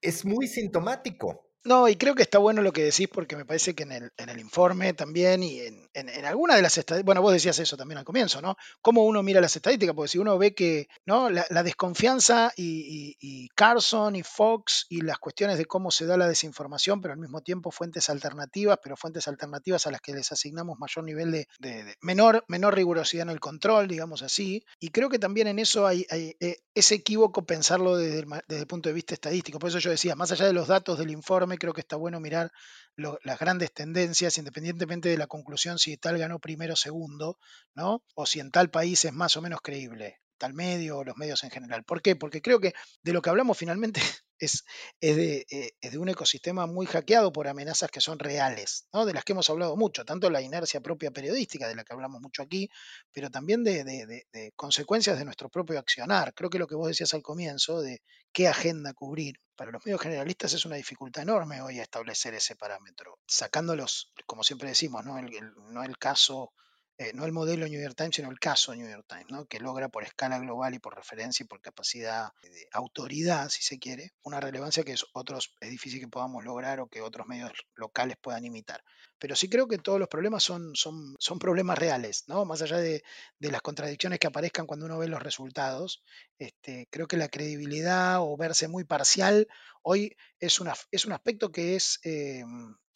es 0.00 0.24
muy 0.24 0.46
sintomático. 0.46 1.51
No, 1.64 1.88
y 1.88 1.96
creo 1.96 2.14
que 2.14 2.22
está 2.22 2.38
bueno 2.38 2.60
lo 2.60 2.72
que 2.72 2.82
decís 2.82 3.08
porque 3.08 3.36
me 3.36 3.44
parece 3.44 3.74
que 3.74 3.84
en 3.84 3.92
el, 3.92 4.12
en 4.16 4.28
el 4.28 4.40
informe 4.40 4.94
también 4.94 5.42
y 5.44 5.60
en, 5.60 5.88
en, 5.94 6.24
alguna 6.24 6.56
de 6.56 6.62
las 6.62 6.76
estadísticas, 6.76 7.06
bueno, 7.06 7.22
vos 7.22 7.32
decías 7.32 7.58
eso 7.58 7.76
también 7.76 7.98
al 7.98 8.04
comienzo, 8.04 8.40
¿no? 8.40 8.56
Cómo 8.80 9.04
uno 9.04 9.22
mira 9.22 9.40
las 9.40 9.54
estadísticas, 9.54 9.94
porque 9.94 10.08
si 10.08 10.18
uno 10.18 10.36
ve 10.38 10.54
que 10.54 10.88
¿no? 11.06 11.30
la, 11.30 11.62
desconfianza 11.62 12.52
y, 12.56 13.48
Carson 13.54 14.16
y 14.16 14.22
Fox 14.22 14.86
y 14.88 15.02
las 15.02 15.18
cuestiones 15.18 15.58
de 15.58 15.66
cómo 15.66 15.90
se 15.90 16.06
da 16.06 16.16
la 16.16 16.26
desinformación, 16.26 17.00
pero 17.00 17.14
al 17.14 17.20
mismo 17.20 17.42
tiempo 17.42 17.70
fuentes 17.70 18.10
alternativas, 18.10 18.78
pero 18.82 18.96
fuentes 18.96 19.28
alternativas 19.28 19.86
a 19.86 19.90
las 19.90 20.00
que 20.00 20.14
les 20.14 20.32
asignamos 20.32 20.78
mayor 20.78 21.04
nivel 21.04 21.30
de, 21.30 21.46
de, 21.60 21.94
menor, 22.00 22.44
menor 22.48 22.74
rigurosidad 22.74 23.22
en 23.22 23.30
el 23.30 23.40
control, 23.40 23.86
digamos 23.86 24.22
así. 24.22 24.64
Y 24.80 24.88
creo 24.88 25.08
que 25.08 25.18
también 25.18 25.46
en 25.46 25.58
eso 25.58 25.86
hay, 25.86 26.06
hay 26.10 26.34
eh, 26.40 26.58
es 26.74 26.90
equívoco 26.90 27.44
pensarlo 27.44 27.96
desde 27.96 28.24
desde 28.48 28.62
el 28.62 28.66
punto 28.66 28.88
de 28.88 28.94
vista 28.94 29.14
estadístico. 29.14 29.58
Por 29.58 29.68
eso 29.68 29.78
yo 29.78 29.90
decía, 29.90 30.16
más 30.16 30.32
allá 30.32 30.46
de 30.46 30.52
los 30.52 30.68
datos 30.68 30.98
del 30.98 31.10
informe, 31.10 31.51
creo 31.58 31.72
que 31.72 31.80
está 31.80 31.96
bueno 31.96 32.20
mirar 32.20 32.52
las 32.96 33.38
grandes 33.38 33.72
tendencias, 33.72 34.38
independientemente 34.38 35.08
de 35.08 35.16
la 35.16 35.26
conclusión 35.26 35.78
si 35.78 35.96
tal 35.96 36.18
ganó 36.18 36.38
primero 36.38 36.74
o 36.74 36.76
segundo, 36.76 37.38
¿no? 37.74 38.02
O 38.14 38.26
si 38.26 38.40
en 38.40 38.50
tal 38.50 38.70
país 38.70 39.04
es 39.04 39.12
más 39.12 39.36
o 39.36 39.42
menos 39.42 39.60
creíble, 39.62 40.20
tal 40.38 40.54
medio 40.54 40.98
o 40.98 41.04
los 41.04 41.16
medios 41.16 41.42
en 41.44 41.50
general. 41.50 41.84
¿Por 41.84 42.02
qué? 42.02 42.16
Porque 42.16 42.42
creo 42.42 42.60
que 42.60 42.74
de 43.02 43.12
lo 43.12 43.22
que 43.22 43.30
hablamos 43.30 43.56
finalmente 43.56 44.00
es, 44.42 44.64
eh, 45.00 45.44
es, 45.80 45.92
de, 45.92 45.98
un 45.98 46.08
ecosistema 46.08 46.66
muy 46.66 46.86
hackeado 46.86 47.32
por 47.32 47.46
amenazas 47.46 47.90
que 47.90 48.00
son 48.00 48.18
reales, 48.18 48.86
¿no? 48.92 49.06
de 49.06 49.14
las 49.14 49.24
que 49.24 49.32
hemos 49.32 49.48
hablado 49.48 49.76
mucho, 49.76 50.04
tanto 50.04 50.28
la 50.30 50.42
inercia 50.42 50.80
propia 50.80 51.12
periodística, 51.12 51.68
de 51.68 51.76
la 51.76 51.84
que 51.84 51.92
hablamos 51.92 52.20
mucho 52.20 52.42
aquí, 52.42 52.68
pero 53.12 53.30
también 53.30 53.62
de, 53.62 53.84
de, 53.84 54.52
consecuencias 54.56 55.16
de 55.16 55.24
nuestro 55.24 55.48
propio 55.48 55.78
accionar. 55.78 56.34
Creo 56.34 56.50
que 56.50 56.58
lo 56.58 56.66
que 56.66 56.74
vos 56.74 56.88
decías 56.88 57.14
al 57.14 57.22
comienzo, 57.22 57.80
de 57.80 58.02
qué 58.32 58.48
agenda 58.48 58.92
cubrir, 58.94 59.36
para 59.54 59.70
los 59.70 59.84
medios 59.86 60.00
generalistas 60.00 60.54
es 60.54 60.64
una 60.64 60.76
dificultad 60.76 61.22
enorme 61.22 61.62
hoy 61.62 61.78
establecer 61.78 62.34
ese 62.34 62.56
parámetro, 62.56 63.20
sacándolos, 63.26 64.12
como 64.26 64.42
siempre 64.42 64.70
decimos, 64.70 65.04
no 65.04 65.18
el, 65.18 65.30
no 65.70 65.84
el 65.84 65.98
caso 65.98 66.52
eh, 66.98 67.12
no 67.14 67.24
el 67.24 67.32
modelo 67.32 67.66
New 67.66 67.80
York 67.80 67.96
Times, 67.96 68.16
sino 68.16 68.30
el 68.30 68.38
caso 68.38 68.74
New 68.74 68.88
York 68.88 69.06
Times, 69.08 69.30
¿no? 69.30 69.46
que 69.46 69.58
logra 69.58 69.88
por 69.88 70.04
escala 70.04 70.38
global 70.38 70.74
y 70.74 70.78
por 70.78 70.94
referencia 70.94 71.42
y 71.42 71.46
por 71.46 71.60
capacidad 71.60 72.32
de 72.42 72.68
autoridad, 72.72 73.48
si 73.48 73.62
se 73.62 73.78
quiere, 73.78 74.12
una 74.22 74.40
relevancia 74.40 74.84
que 74.84 74.92
es, 74.92 75.06
otros, 75.14 75.54
es 75.60 75.70
difícil 75.70 76.00
que 76.00 76.08
podamos 76.08 76.44
lograr 76.44 76.80
o 76.80 76.88
que 76.88 77.00
otros 77.00 77.26
medios 77.26 77.52
locales 77.74 78.18
puedan 78.20 78.44
imitar. 78.44 78.84
Pero 79.18 79.34
sí 79.36 79.48
creo 79.48 79.68
que 79.68 79.78
todos 79.78 79.98
los 79.98 80.08
problemas 80.08 80.42
son, 80.42 80.76
son, 80.76 81.16
son 81.18 81.38
problemas 81.38 81.78
reales, 81.78 82.24
¿no? 82.26 82.44
más 82.44 82.60
allá 82.60 82.76
de, 82.76 83.02
las 83.38 83.62
contradicciones 83.62 84.18
que 84.18 84.26
aparezcan 84.26 84.66
cuando 84.66 84.86
uno 84.86 84.98
ve 84.98 85.08
los 85.08 85.22
resultados. 85.22 86.02
Este, 86.38 86.88
creo 86.90 87.06
que 87.06 87.16
la 87.16 87.28
credibilidad 87.28 88.18
o 88.20 88.36
verse 88.36 88.68
muy 88.68 88.84
parcial 88.84 89.48
hoy 89.82 90.16
es, 90.38 90.60
una, 90.60 90.74
es 90.90 91.06
un 91.06 91.12
aspecto 91.12 91.50
que 91.50 91.74
es... 91.74 92.00
Eh, 92.04 92.44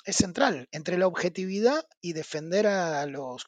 es 0.06 0.16
central 0.16 0.68
entre 0.70 0.96
la 0.96 1.08
objetividad 1.08 1.84
y 2.00 2.12
defender 2.12 2.68
a, 2.68 3.04
los, 3.06 3.44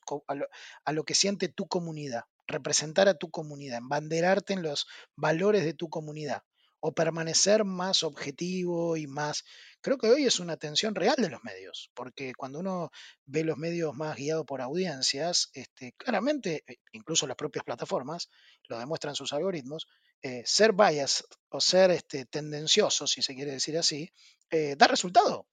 a, 0.85 0.93
lo, 0.93 1.05
que 1.05 1.15
siente 1.15 1.49
tu 1.49 1.69
comunidad, 1.69 2.25
representar 2.49 3.09
a 3.09 3.15
tu 3.15 3.31
comunidad, 3.31 3.79
embanderarte 3.79 4.55
en 4.55 4.63
los 4.63 4.87
valores 5.17 5.65
de 5.65 5.73
tu 5.73 5.89
comunidad. 5.89 6.43
o 6.81 6.93
permanecer 6.93 7.65
más 7.65 8.05
objetivo 8.05 8.97
y 8.97 9.09
más... 9.09 9.45
Creo 9.81 9.99
que 9.99 10.09
hoy 10.09 10.27
es 10.27 10.39
una 10.39 10.57
tensión 10.57 10.95
real 10.95 11.17
de 11.17 11.29
los 11.29 11.43
medios, 11.43 11.91
porque 11.93 12.33
cuando 12.37 12.61
uno 12.61 12.91
ve 13.27 13.43
los 13.43 13.57
medios 13.57 13.97
más 13.97 14.17
guiados 14.17 14.47
por 14.47 14.61
audiencias, 14.61 15.51
este, 15.55 15.95
claramente, 15.97 16.63
eh, 16.69 16.77
incluso 16.93 17.27
las 17.27 17.37
propias 17.37 17.65
plataformas, 17.65 18.29
lo 18.69 18.79
demuestran 18.79 19.17
sus 19.17 19.33
algoritmos, 19.33 19.89
eh, 20.23 20.43
ser 20.47 20.73
bias 20.73 21.25
o 21.49 21.61
ser 21.61 21.91
este, 21.91 22.27
tendencioso, 22.27 23.09
si 23.09 23.23
se 23.23 23.35
quiere 23.35 23.53
decir 23.53 23.77
así, 23.77 24.13
eh, 24.51 24.77
da 24.79 24.87
resultado 24.87 25.49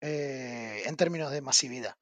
en 0.00 0.96
términos 0.96 1.30
de 1.32 1.40
masividad. 1.40 1.94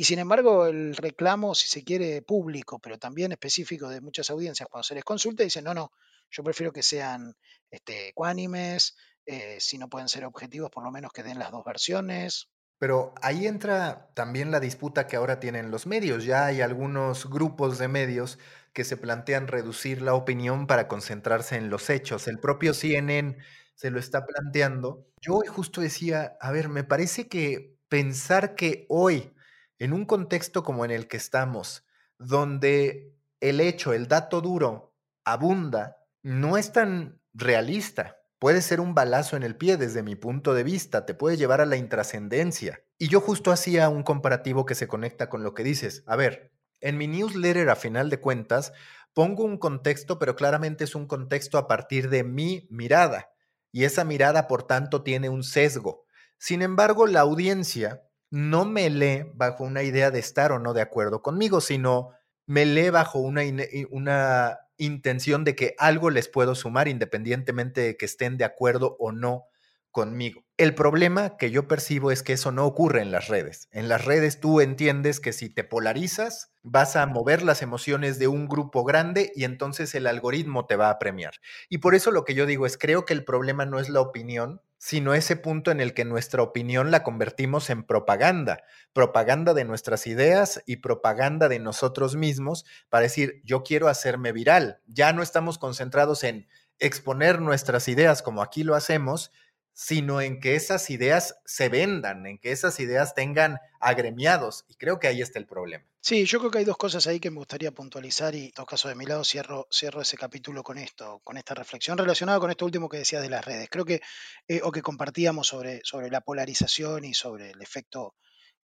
Y 0.00 0.04
sin 0.04 0.20
embargo, 0.20 0.66
el 0.66 0.94
reclamo, 0.94 1.56
si 1.56 1.66
se 1.66 1.82
quiere, 1.82 2.22
público, 2.22 2.78
pero 2.78 2.98
también 2.98 3.32
específico 3.32 3.88
de 3.88 4.00
muchas 4.00 4.30
audiencias, 4.30 4.68
cuando 4.70 4.84
se 4.84 4.94
les 4.94 5.02
consulta, 5.02 5.42
dicen, 5.42 5.64
no, 5.64 5.74
no, 5.74 5.90
yo 6.30 6.44
prefiero 6.44 6.72
que 6.72 6.84
sean 6.84 7.34
este, 7.68 8.10
ecuánimes, 8.10 8.96
eh, 9.26 9.56
si 9.60 9.76
no 9.76 9.88
pueden 9.88 10.08
ser 10.08 10.24
objetivos, 10.24 10.70
por 10.70 10.84
lo 10.84 10.90
menos 10.90 11.12
que 11.12 11.22
den 11.22 11.38
las 11.38 11.50
dos 11.50 11.64
versiones. 11.64 12.48
Pero 12.78 13.12
ahí 13.22 13.48
entra 13.48 14.10
también 14.14 14.52
la 14.52 14.60
disputa 14.60 15.08
que 15.08 15.16
ahora 15.16 15.40
tienen 15.40 15.72
los 15.72 15.86
medios. 15.88 16.24
Ya 16.24 16.46
hay 16.46 16.60
algunos 16.60 17.28
grupos 17.28 17.78
de 17.78 17.88
medios 17.88 18.38
que 18.72 18.84
se 18.84 18.96
plantean 18.96 19.48
reducir 19.48 20.00
la 20.00 20.14
opinión 20.14 20.68
para 20.68 20.86
concentrarse 20.86 21.56
en 21.56 21.70
los 21.70 21.90
hechos. 21.90 22.28
El 22.28 22.38
propio 22.38 22.72
CNN 22.72 23.36
se 23.78 23.92
lo 23.92 24.00
está 24.00 24.26
planteando. 24.26 25.06
Yo 25.20 25.36
hoy 25.36 25.46
justo 25.46 25.80
decía, 25.80 26.36
a 26.40 26.50
ver, 26.50 26.68
me 26.68 26.82
parece 26.82 27.28
que 27.28 27.78
pensar 27.88 28.56
que 28.56 28.86
hoy 28.88 29.32
en 29.78 29.92
un 29.92 30.04
contexto 30.04 30.64
como 30.64 30.84
en 30.84 30.90
el 30.90 31.06
que 31.06 31.16
estamos, 31.16 31.86
donde 32.18 33.14
el 33.38 33.60
hecho, 33.60 33.92
el 33.92 34.08
dato 34.08 34.40
duro 34.40 34.96
abunda, 35.24 36.04
no 36.24 36.58
es 36.58 36.72
tan 36.72 37.20
realista. 37.32 38.16
Puede 38.40 38.62
ser 38.62 38.80
un 38.80 38.96
balazo 38.96 39.36
en 39.36 39.44
el 39.44 39.54
pie 39.54 39.76
desde 39.76 40.02
mi 40.02 40.16
punto 40.16 40.54
de 40.54 40.64
vista, 40.64 41.06
te 41.06 41.14
puede 41.14 41.36
llevar 41.36 41.60
a 41.60 41.66
la 41.66 41.76
intrascendencia. 41.76 42.82
Y 42.98 43.06
yo 43.06 43.20
justo 43.20 43.52
hacía 43.52 43.88
un 43.88 44.02
comparativo 44.02 44.66
que 44.66 44.74
se 44.74 44.88
conecta 44.88 45.28
con 45.28 45.44
lo 45.44 45.54
que 45.54 45.62
dices. 45.62 46.02
A 46.08 46.16
ver, 46.16 46.50
en 46.80 46.98
mi 46.98 47.06
newsletter 47.06 47.70
a 47.70 47.76
final 47.76 48.10
de 48.10 48.18
cuentas 48.18 48.72
pongo 49.14 49.44
un 49.44 49.56
contexto, 49.56 50.18
pero 50.18 50.34
claramente 50.34 50.82
es 50.82 50.96
un 50.96 51.06
contexto 51.06 51.58
a 51.58 51.68
partir 51.68 52.10
de 52.10 52.24
mi 52.24 52.66
mirada. 52.70 53.30
Y 53.72 53.84
esa 53.84 54.04
mirada, 54.04 54.46
por 54.48 54.62
tanto, 54.64 55.02
tiene 55.02 55.28
un 55.28 55.42
sesgo. 55.42 56.04
Sin 56.38 56.62
embargo, 56.62 57.06
la 57.06 57.20
audiencia 57.20 58.02
no 58.30 58.64
me 58.64 58.90
lee 58.90 59.24
bajo 59.34 59.64
una 59.64 59.82
idea 59.82 60.10
de 60.10 60.18
estar 60.18 60.52
o 60.52 60.58
no 60.58 60.74
de 60.74 60.82
acuerdo 60.82 61.22
conmigo, 61.22 61.60
sino 61.60 62.10
me 62.46 62.64
lee 62.64 62.90
bajo 62.90 63.18
una, 63.18 63.42
una 63.90 64.58
intención 64.76 65.44
de 65.44 65.54
que 65.54 65.74
algo 65.78 66.10
les 66.10 66.28
puedo 66.28 66.54
sumar 66.54 66.88
independientemente 66.88 67.80
de 67.82 67.96
que 67.96 68.06
estén 68.06 68.38
de 68.38 68.44
acuerdo 68.44 68.96
o 68.98 69.12
no 69.12 69.44
conmigo. 69.90 70.44
El 70.56 70.74
problema 70.74 71.36
que 71.36 71.50
yo 71.50 71.66
percibo 71.66 72.10
es 72.10 72.22
que 72.22 72.34
eso 72.34 72.52
no 72.52 72.66
ocurre 72.66 73.02
en 73.02 73.10
las 73.10 73.28
redes. 73.28 73.68
En 73.72 73.88
las 73.88 74.04
redes 74.04 74.40
tú 74.40 74.60
entiendes 74.60 75.20
que 75.20 75.32
si 75.32 75.50
te 75.50 75.64
polarizas, 75.64 76.52
vas 76.70 76.96
a 76.96 77.06
mover 77.06 77.42
las 77.42 77.62
emociones 77.62 78.18
de 78.18 78.28
un 78.28 78.46
grupo 78.46 78.84
grande 78.84 79.32
y 79.34 79.44
entonces 79.44 79.94
el 79.94 80.06
algoritmo 80.06 80.66
te 80.66 80.76
va 80.76 80.90
a 80.90 80.98
premiar. 80.98 81.34
Y 81.68 81.78
por 81.78 81.94
eso 81.94 82.10
lo 82.10 82.24
que 82.24 82.34
yo 82.34 82.46
digo 82.46 82.66
es, 82.66 82.76
creo 82.76 83.04
que 83.04 83.14
el 83.14 83.24
problema 83.24 83.66
no 83.66 83.80
es 83.80 83.88
la 83.88 84.00
opinión, 84.00 84.60
sino 84.78 85.14
ese 85.14 85.36
punto 85.36 85.70
en 85.70 85.80
el 85.80 85.94
que 85.94 86.04
nuestra 86.04 86.42
opinión 86.42 86.90
la 86.90 87.02
convertimos 87.02 87.68
en 87.70 87.84
propaganda, 87.84 88.62
propaganda 88.92 89.54
de 89.54 89.64
nuestras 89.64 90.06
ideas 90.06 90.62
y 90.66 90.76
propaganda 90.76 91.48
de 91.48 91.58
nosotros 91.58 92.14
mismos 92.14 92.64
para 92.88 93.02
decir, 93.02 93.40
yo 93.44 93.62
quiero 93.62 93.88
hacerme 93.88 94.32
viral. 94.32 94.80
Ya 94.86 95.12
no 95.12 95.22
estamos 95.22 95.58
concentrados 95.58 96.22
en 96.22 96.46
exponer 96.78 97.40
nuestras 97.40 97.88
ideas 97.88 98.22
como 98.22 98.42
aquí 98.42 98.62
lo 98.62 98.76
hacemos, 98.76 99.32
sino 99.80 100.20
en 100.20 100.40
que 100.40 100.56
esas 100.56 100.90
ideas 100.90 101.36
se 101.44 101.68
vendan, 101.68 102.26
en 102.26 102.38
que 102.38 102.50
esas 102.50 102.80
ideas 102.80 103.14
tengan 103.14 103.60
agremiados. 103.78 104.64
Y 104.66 104.74
creo 104.74 104.98
que 104.98 105.06
ahí 105.06 105.22
está 105.22 105.38
el 105.38 105.46
problema. 105.46 105.84
Sí, 106.00 106.24
yo 106.24 106.40
creo 106.40 106.50
que 106.50 106.58
hay 106.58 106.64
dos 106.64 106.76
cosas 106.76 107.06
ahí 107.06 107.20
que 107.20 107.30
me 107.30 107.36
gustaría 107.36 107.70
puntualizar 107.70 108.34
y 108.34 108.46
en 108.46 108.50
todo 108.50 108.66
caso 108.66 108.88
de 108.88 108.96
mi 108.96 109.06
lado 109.06 109.22
cierro, 109.22 109.68
cierro 109.70 110.00
ese 110.00 110.16
capítulo 110.16 110.64
con 110.64 110.78
esto, 110.78 111.20
con 111.22 111.36
esta 111.36 111.54
reflexión 111.54 111.96
relacionada 111.96 112.40
con 112.40 112.50
esto 112.50 112.64
último 112.64 112.88
que 112.88 112.98
decías 112.98 113.22
de 113.22 113.30
las 113.30 113.44
redes. 113.44 113.68
Creo 113.70 113.84
que, 113.84 114.00
eh, 114.48 114.60
o 114.64 114.72
que 114.72 114.82
compartíamos 114.82 115.46
sobre, 115.46 115.80
sobre 115.84 116.10
la 116.10 116.22
polarización 116.22 117.04
y 117.04 117.14
sobre 117.14 117.52
el 117.52 117.62
efecto 117.62 118.16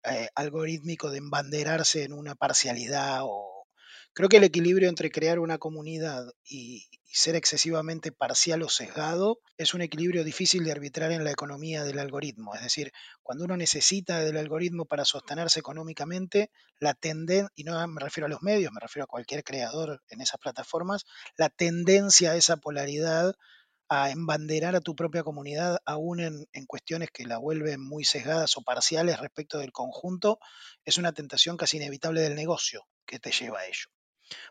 eh, 0.03 0.29
algorítmico 0.33 1.11
de 1.11 1.19
embanderarse 1.19 2.05
en 2.05 2.13
una 2.13 2.33
parcialidad 2.33 3.19
o 3.21 3.52
Creo 4.15 4.29
que 4.29 4.37
el 4.37 4.43
equilibrio 4.43 4.89
entre 4.89 5.09
crear 5.09 5.39
una 5.39 5.57
comunidad 5.57 6.31
y, 6.45 6.87
ser 7.11 7.35
excesivamente 7.35 8.11
parcial 8.11 8.61
o 8.61 8.69
sesgado 8.69 9.39
es 9.57 9.73
un 9.73 9.81
equilibrio 9.81 10.23
difícil 10.23 10.63
de 10.63 10.71
arbitrar 10.71 11.11
en 11.11 11.23
la 11.23 11.31
economía 11.31 11.83
del 11.83 11.97
algoritmo. 11.97 12.53
Es 12.53 12.61
decir, 12.61 12.91
cuando 13.23 13.45
uno 13.45 13.57
necesita 13.57 14.19
del 14.19 14.37
algoritmo 14.37 14.85
para 14.85 15.03
sostenerse 15.03 15.59
económicamente, 15.59 16.51
la 16.79 16.93
tendencia, 16.93 17.49
y 17.55 17.63
no 17.63 17.87
me 17.87 18.01
refiero 18.01 18.27
a 18.27 18.29
los 18.29 18.43
medios, 18.43 18.71
me 18.71 18.79
refiero 18.79 19.05
a 19.05 19.07
cualquier 19.07 19.43
creador 19.43 20.03
en 20.09 20.21
esas 20.21 20.39
plataformas, 20.39 21.05
la 21.35 21.49
tendencia 21.49 22.31
a 22.31 22.35
esa 22.35 22.57
polaridad 22.57 23.33
a 23.89 24.11
embanderar 24.11 24.75
a 24.75 24.81
tu 24.81 24.95
propia 24.95 25.23
comunidad 25.23 25.79
aún 25.85 26.19
en, 26.19 26.47
en, 26.51 26.65
cuestiones 26.67 27.09
que 27.11 27.25
la 27.25 27.37
vuelven 27.39 27.81
muy 27.81 28.05
sesgadas 28.05 28.57
o 28.57 28.63
parciales 28.63 29.19
respecto 29.19 29.57
del 29.57 29.71
conjunto, 29.71 30.39
es 30.85 30.97
una 30.99 31.13
tentación 31.13 31.57
casi 31.57 31.77
inevitable 31.77 32.21
del 32.21 32.35
negocio 32.35 32.87
que 33.05 33.19
te 33.19 33.31
lleva 33.31 33.59
a 33.59 33.65
ello. 33.65 33.87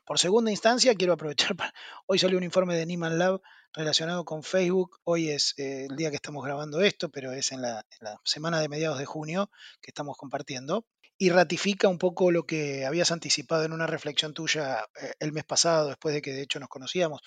Por 0.05 0.19
segunda 0.19 0.51
instancia, 0.51 0.95
quiero 0.95 1.13
aprovechar 1.15 1.57
para... 1.57 1.75
Hoy 2.07 2.19
salió 2.19 2.39
un 2.39 2.45
informe 2.45 2.77
de 2.77 2.87
Niman 2.87 3.19
Lab 3.19 3.41
relacionado 3.73 4.25
con 4.25 4.43
Facebook. 4.43 5.01
Hoy 5.05 5.31
es 5.31 5.55
eh, 5.59 5.87
el 5.89 5.97
día 5.97 6.11
que 6.11 6.17
estamos 6.17 6.45
grabando 6.45 6.81
esto, 6.81 7.11
pero 7.11 7.33
es 7.33 7.53
en 7.53 7.63
la, 7.63 7.85
semana 8.25 8.61
de 8.61 8.69
mediados 8.69 8.99
de 8.99 9.07
junio 9.07 9.51
que 9.81 9.91
estamos 9.91 10.17
compartiendo. 10.17 10.87
Y 11.19 11.31
ratifica 11.31 11.89
un 11.89 11.99
poco 11.99 12.31
lo 12.31 12.47
que 12.47 12.85
habías 12.85 13.13
anticipado 13.13 13.65
en 13.65 13.73
una 13.73 13.87
reflexión 13.87 14.35
tuya 14.35 14.85
eh, 15.01 15.13
el 15.21 15.33
mes 15.33 15.45
pasado, 15.45 15.89
después 15.89 16.15
de 16.15 16.23
que 16.23 16.33
de 16.33 16.43
hecho 16.43 16.59
nos 16.59 16.69
conocíamos 16.69 17.21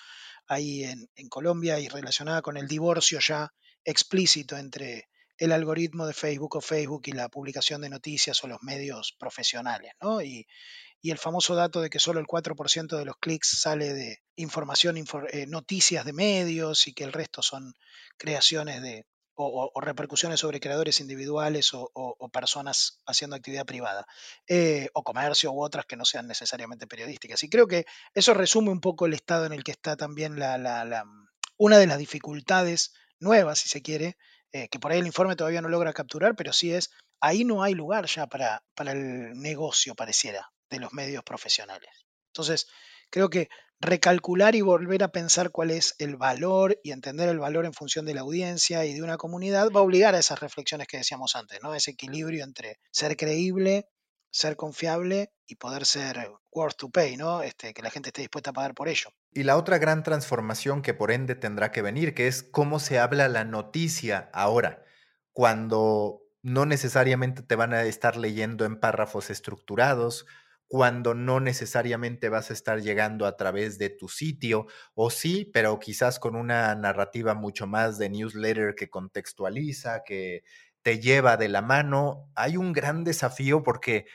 ahí 0.46 0.84
en, 0.84 1.08
en 1.14 1.28
Colombia 1.28 1.80
y 1.80 1.88
relacionada 1.88 2.42
con 2.42 2.56
el 2.56 2.68
divorcio 2.68 3.18
ya 3.20 3.52
explícito 3.84 4.56
entre 4.58 5.08
el 5.38 5.52
algoritmo 5.52 6.06
de 6.06 6.14
Facebook 6.14 6.56
o 6.56 6.60
Facebook 6.60 7.02
y 7.06 7.12
la 7.12 7.28
publicación 7.28 7.80
de 7.82 7.90
noticias 7.90 8.42
o 8.42 8.48
los 8.48 8.62
medios 8.62 9.14
profesionales, 9.18 9.92
¿no? 10.00 10.22
Y, 10.22 10.46
y 11.00 11.10
el 11.10 11.18
famoso 11.18 11.54
dato 11.54 11.80
de 11.80 11.90
que 11.90 11.98
solo 11.98 12.20
el 12.20 12.26
4% 12.26 12.96
de 12.96 13.04
los 13.04 13.16
clics 13.18 13.60
sale 13.60 13.92
de 13.92 14.22
información, 14.36 14.96
eh, 14.96 15.46
noticias 15.46 16.04
de 16.04 16.12
medios 16.12 16.88
y 16.88 16.94
que 16.94 17.04
el 17.04 17.12
resto 17.12 17.42
son 17.42 17.74
creaciones 18.16 18.82
de 18.82 19.06
o, 19.36 19.80
repercusiones 19.80 20.40
sobre 20.40 20.60
creadores 20.60 21.00
individuales 21.00 21.70
o, 21.72 22.30
personas 22.32 23.00
haciendo 23.06 23.36
actividad 23.36 23.66
privada, 23.66 24.06
eh, 24.48 24.88
o 24.94 25.02
comercio 25.02 25.52
u 25.52 25.62
otras 25.62 25.86
que 25.86 25.96
no 25.96 26.04
sean 26.04 26.26
necesariamente 26.26 26.86
periodísticas. 26.86 27.42
Y 27.42 27.50
creo 27.50 27.66
que 27.66 27.84
eso 28.14 28.34
resume 28.34 28.70
un 28.70 28.80
poco 28.80 29.06
el 29.06 29.14
estado 29.14 29.46
en 29.46 29.52
el 29.52 29.62
que 29.62 29.72
está 29.72 29.96
también 29.96 30.38
la, 30.38 31.04
una 31.56 31.78
de 31.78 31.86
las 31.86 31.98
dificultades 31.98 32.94
nuevas, 33.20 33.60
si 33.60 33.68
se 33.68 33.82
quiere, 33.82 34.16
eh, 34.52 34.68
que 34.68 34.78
por 34.78 34.92
ahí 34.92 35.00
el 35.00 35.06
informe 35.06 35.36
todavía 35.36 35.62
no 35.62 35.68
logra 35.68 35.92
capturar, 35.92 36.34
pero 36.36 36.52
sí 36.52 36.72
es, 36.72 36.90
ahí 37.20 37.44
no 37.44 37.62
hay 37.62 37.74
lugar 37.74 38.06
ya 38.06 38.26
para, 38.26 38.62
para 38.74 38.92
el 38.92 39.38
negocio, 39.40 39.94
pareciera 39.94 40.50
de 40.70 40.78
los 40.78 40.92
medios 40.92 41.22
profesionales. 41.24 41.90
Entonces, 42.28 42.66
creo 43.10 43.30
que 43.30 43.48
recalcular 43.80 44.54
y 44.54 44.62
volver 44.62 45.02
a 45.02 45.08
pensar 45.12 45.50
cuál 45.50 45.70
es 45.70 45.94
el 45.98 46.16
valor 46.16 46.78
y 46.82 46.92
entender 46.92 47.28
el 47.28 47.38
valor 47.38 47.66
en 47.66 47.74
función 47.74 48.06
de 48.06 48.14
la 48.14 48.22
audiencia 48.22 48.84
y 48.86 48.94
de 48.94 49.02
una 49.02 49.18
comunidad 49.18 49.70
va 49.70 49.80
a 49.80 49.82
obligar 49.82 50.14
a 50.14 50.18
esas 50.18 50.40
reflexiones 50.40 50.86
que 50.86 50.98
decíamos 50.98 51.36
antes, 51.36 51.60
¿no? 51.62 51.74
Ese 51.74 51.90
equilibrio 51.90 52.44
entre 52.44 52.78
ser 52.90 53.16
creíble, 53.16 53.86
ser 54.30 54.56
confiable 54.56 55.32
y 55.46 55.56
poder 55.56 55.86
ser 55.86 56.30
worth 56.50 56.76
to 56.76 56.90
pay, 56.90 57.16
¿no? 57.16 57.42
Este, 57.42 57.72
que 57.72 57.82
la 57.82 57.90
gente 57.90 58.10
esté 58.10 58.22
dispuesta 58.22 58.50
a 58.50 58.52
pagar 58.52 58.74
por 58.74 58.88
ello. 58.88 59.10
Y 59.32 59.44
la 59.44 59.56
otra 59.56 59.78
gran 59.78 60.02
transformación 60.02 60.82
que 60.82 60.94
por 60.94 61.10
ende 61.10 61.34
tendrá 61.34 61.70
que 61.72 61.82
venir, 61.82 62.14
que 62.14 62.26
es 62.26 62.42
cómo 62.42 62.78
se 62.78 62.98
habla 62.98 63.28
la 63.28 63.44
noticia 63.44 64.30
ahora, 64.32 64.84
cuando 65.32 66.22
no 66.42 66.64
necesariamente 66.64 67.42
te 67.42 67.56
van 67.56 67.74
a 67.74 67.82
estar 67.82 68.16
leyendo 68.16 68.64
en 68.64 68.78
párrafos 68.78 69.30
estructurados, 69.30 70.26
cuando 70.68 71.14
no 71.14 71.40
necesariamente 71.40 72.28
vas 72.28 72.50
a 72.50 72.52
estar 72.52 72.80
llegando 72.80 73.26
a 73.26 73.36
través 73.36 73.78
de 73.78 73.90
tu 73.90 74.08
sitio, 74.08 74.66
o 74.94 75.10
sí, 75.10 75.48
pero 75.52 75.78
quizás 75.78 76.18
con 76.18 76.34
una 76.34 76.74
narrativa 76.74 77.34
mucho 77.34 77.66
más 77.66 77.98
de 77.98 78.10
newsletter 78.10 78.74
que 78.74 78.90
contextualiza, 78.90 80.02
que 80.04 80.42
te 80.86 81.00
lleva 81.00 81.36
de 81.36 81.48
la 81.48 81.62
mano. 81.62 82.30
Hay 82.36 82.56
un 82.56 82.72
gran 82.72 83.02
desafío 83.02 83.64
porque 83.64 84.06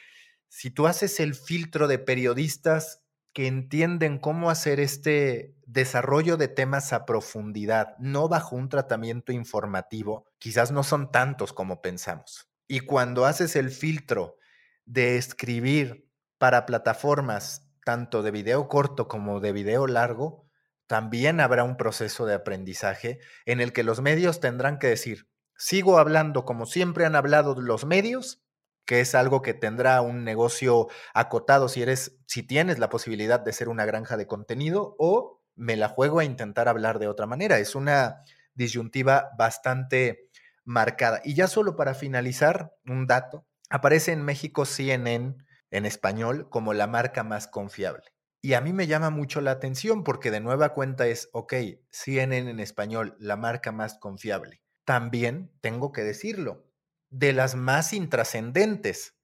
si 0.48 0.72
tú 0.72 0.88
haces 0.88 1.20
el 1.20 1.36
filtro 1.36 1.90
de 1.90 2.00
periodistas 2.00 3.04
que 3.34 3.48
entienden 3.48 4.20
cómo 4.20 4.50
hacer 4.50 4.80
este 4.80 5.54
desarrollo 5.66 6.38
de 6.38 6.48
temas 6.48 6.94
a 6.94 7.06
profundidad, 7.06 7.98
no 8.00 8.30
bajo 8.30 8.56
un 8.56 8.70
tratamiento 8.70 9.34
informativo, 9.34 10.32
quizás 10.40 10.72
no 10.72 10.84
son 10.84 11.12
tantos 11.12 11.52
como 11.52 11.82
pensamos. 11.82 12.50
Y 12.70 12.80
cuando 12.80 13.26
haces 13.26 13.58
el 13.58 13.70
filtro 13.70 14.38
de 14.86 15.18
escribir 15.18 16.08
para 16.38 16.66
plataformas 16.66 17.70
tanto 17.84 18.24
de 18.24 18.32
video 18.32 18.70
corto 18.70 19.10
como 19.10 19.42
de 19.42 19.52
video 19.52 19.88
largo, 19.88 20.48
también 20.88 21.42
habrá 21.42 21.66
un 21.66 21.76
proceso 21.76 22.26
de 22.26 22.36
aprendizaje 22.36 23.20
en 23.46 23.60
el 23.60 23.74
que 23.74 23.84
los 23.84 24.00
medios 24.00 24.40
tendrán 24.40 24.80
que 24.80 24.88
decir, 24.88 25.31
sigo 25.62 26.00
hablando 26.00 26.44
como 26.44 26.66
siempre 26.66 27.06
han 27.06 27.16
hablado 27.16 27.54
los 27.62 27.86
medios, 27.86 28.42
que 28.84 29.00
es 29.00 29.14
algo 29.14 29.44
que 29.44 29.54
tendrá 29.54 30.02
un 30.02 30.24
negocio 30.24 30.88
acotado 31.14 31.70
si 31.70 31.84
eres 31.84 32.18
si 32.26 32.42
tienes 32.42 32.80
la 32.80 32.90
posibilidad 32.90 33.40
de 33.40 33.54
ser 33.54 33.70
una 33.70 33.86
granja 33.86 34.18
de 34.18 34.26
contenido 34.26 34.96
o 34.98 35.40
me 35.56 35.76
la 35.76 35.88
juego 35.88 36.18
a 36.18 36.24
intentar 36.24 36.68
hablar 36.68 36.98
de 36.98 37.08
otra 37.08 37.28
manera. 37.28 37.60
Es 37.60 37.76
una 37.76 38.24
disyuntiva 38.56 39.30
bastante 39.38 40.32
marcada. 40.64 41.22
Y 41.24 41.36
ya 41.36 41.48
solo 41.48 41.76
para 41.76 41.94
finalizar, 41.94 42.74
un 42.88 43.06
dato, 43.06 43.46
aparece 43.70 44.14
en 44.14 44.24
México 44.24 44.66
CNN 44.66 45.36
en 45.70 45.86
español 45.86 46.50
como 46.50 46.74
la 46.74 46.88
marca 46.88 47.24
más 47.24 47.48
confiable. 47.48 48.06
Y 48.42 48.54
a 48.54 48.62
mí 48.62 48.74
me 48.74 48.88
llama 48.88 49.12
mucho 49.12 49.42
la 49.42 49.52
atención 49.52 50.04
porque 50.04 50.32
de 50.32 50.40
nueva 50.40 50.70
cuenta 50.74 51.06
es, 51.06 51.30
ok, 51.34 51.54
CNN 51.92 52.50
en 52.50 52.60
español, 52.60 53.16
la 53.20 53.36
marca 53.38 53.72
más 53.72 54.00
confiable. 54.00 54.64
También 54.92 55.50
tengo 55.62 55.94
que 55.94 56.04
decirlo, 56.04 56.66
de 57.10 57.32
las 57.32 57.56
más 57.56 57.94
intrascendentes 57.94 59.16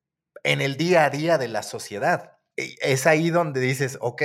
en 0.45 0.62
el 0.62 0.77
día 0.77 1.03
a 1.03 1.09
día 1.09 1.38
de 1.38 1.50
la 1.50 1.62
sociedad. 1.62 2.39
Es 2.55 3.05
ahí 3.05 3.31
donde 3.31 3.59
dices, 3.59 3.97
ok, 4.00 4.24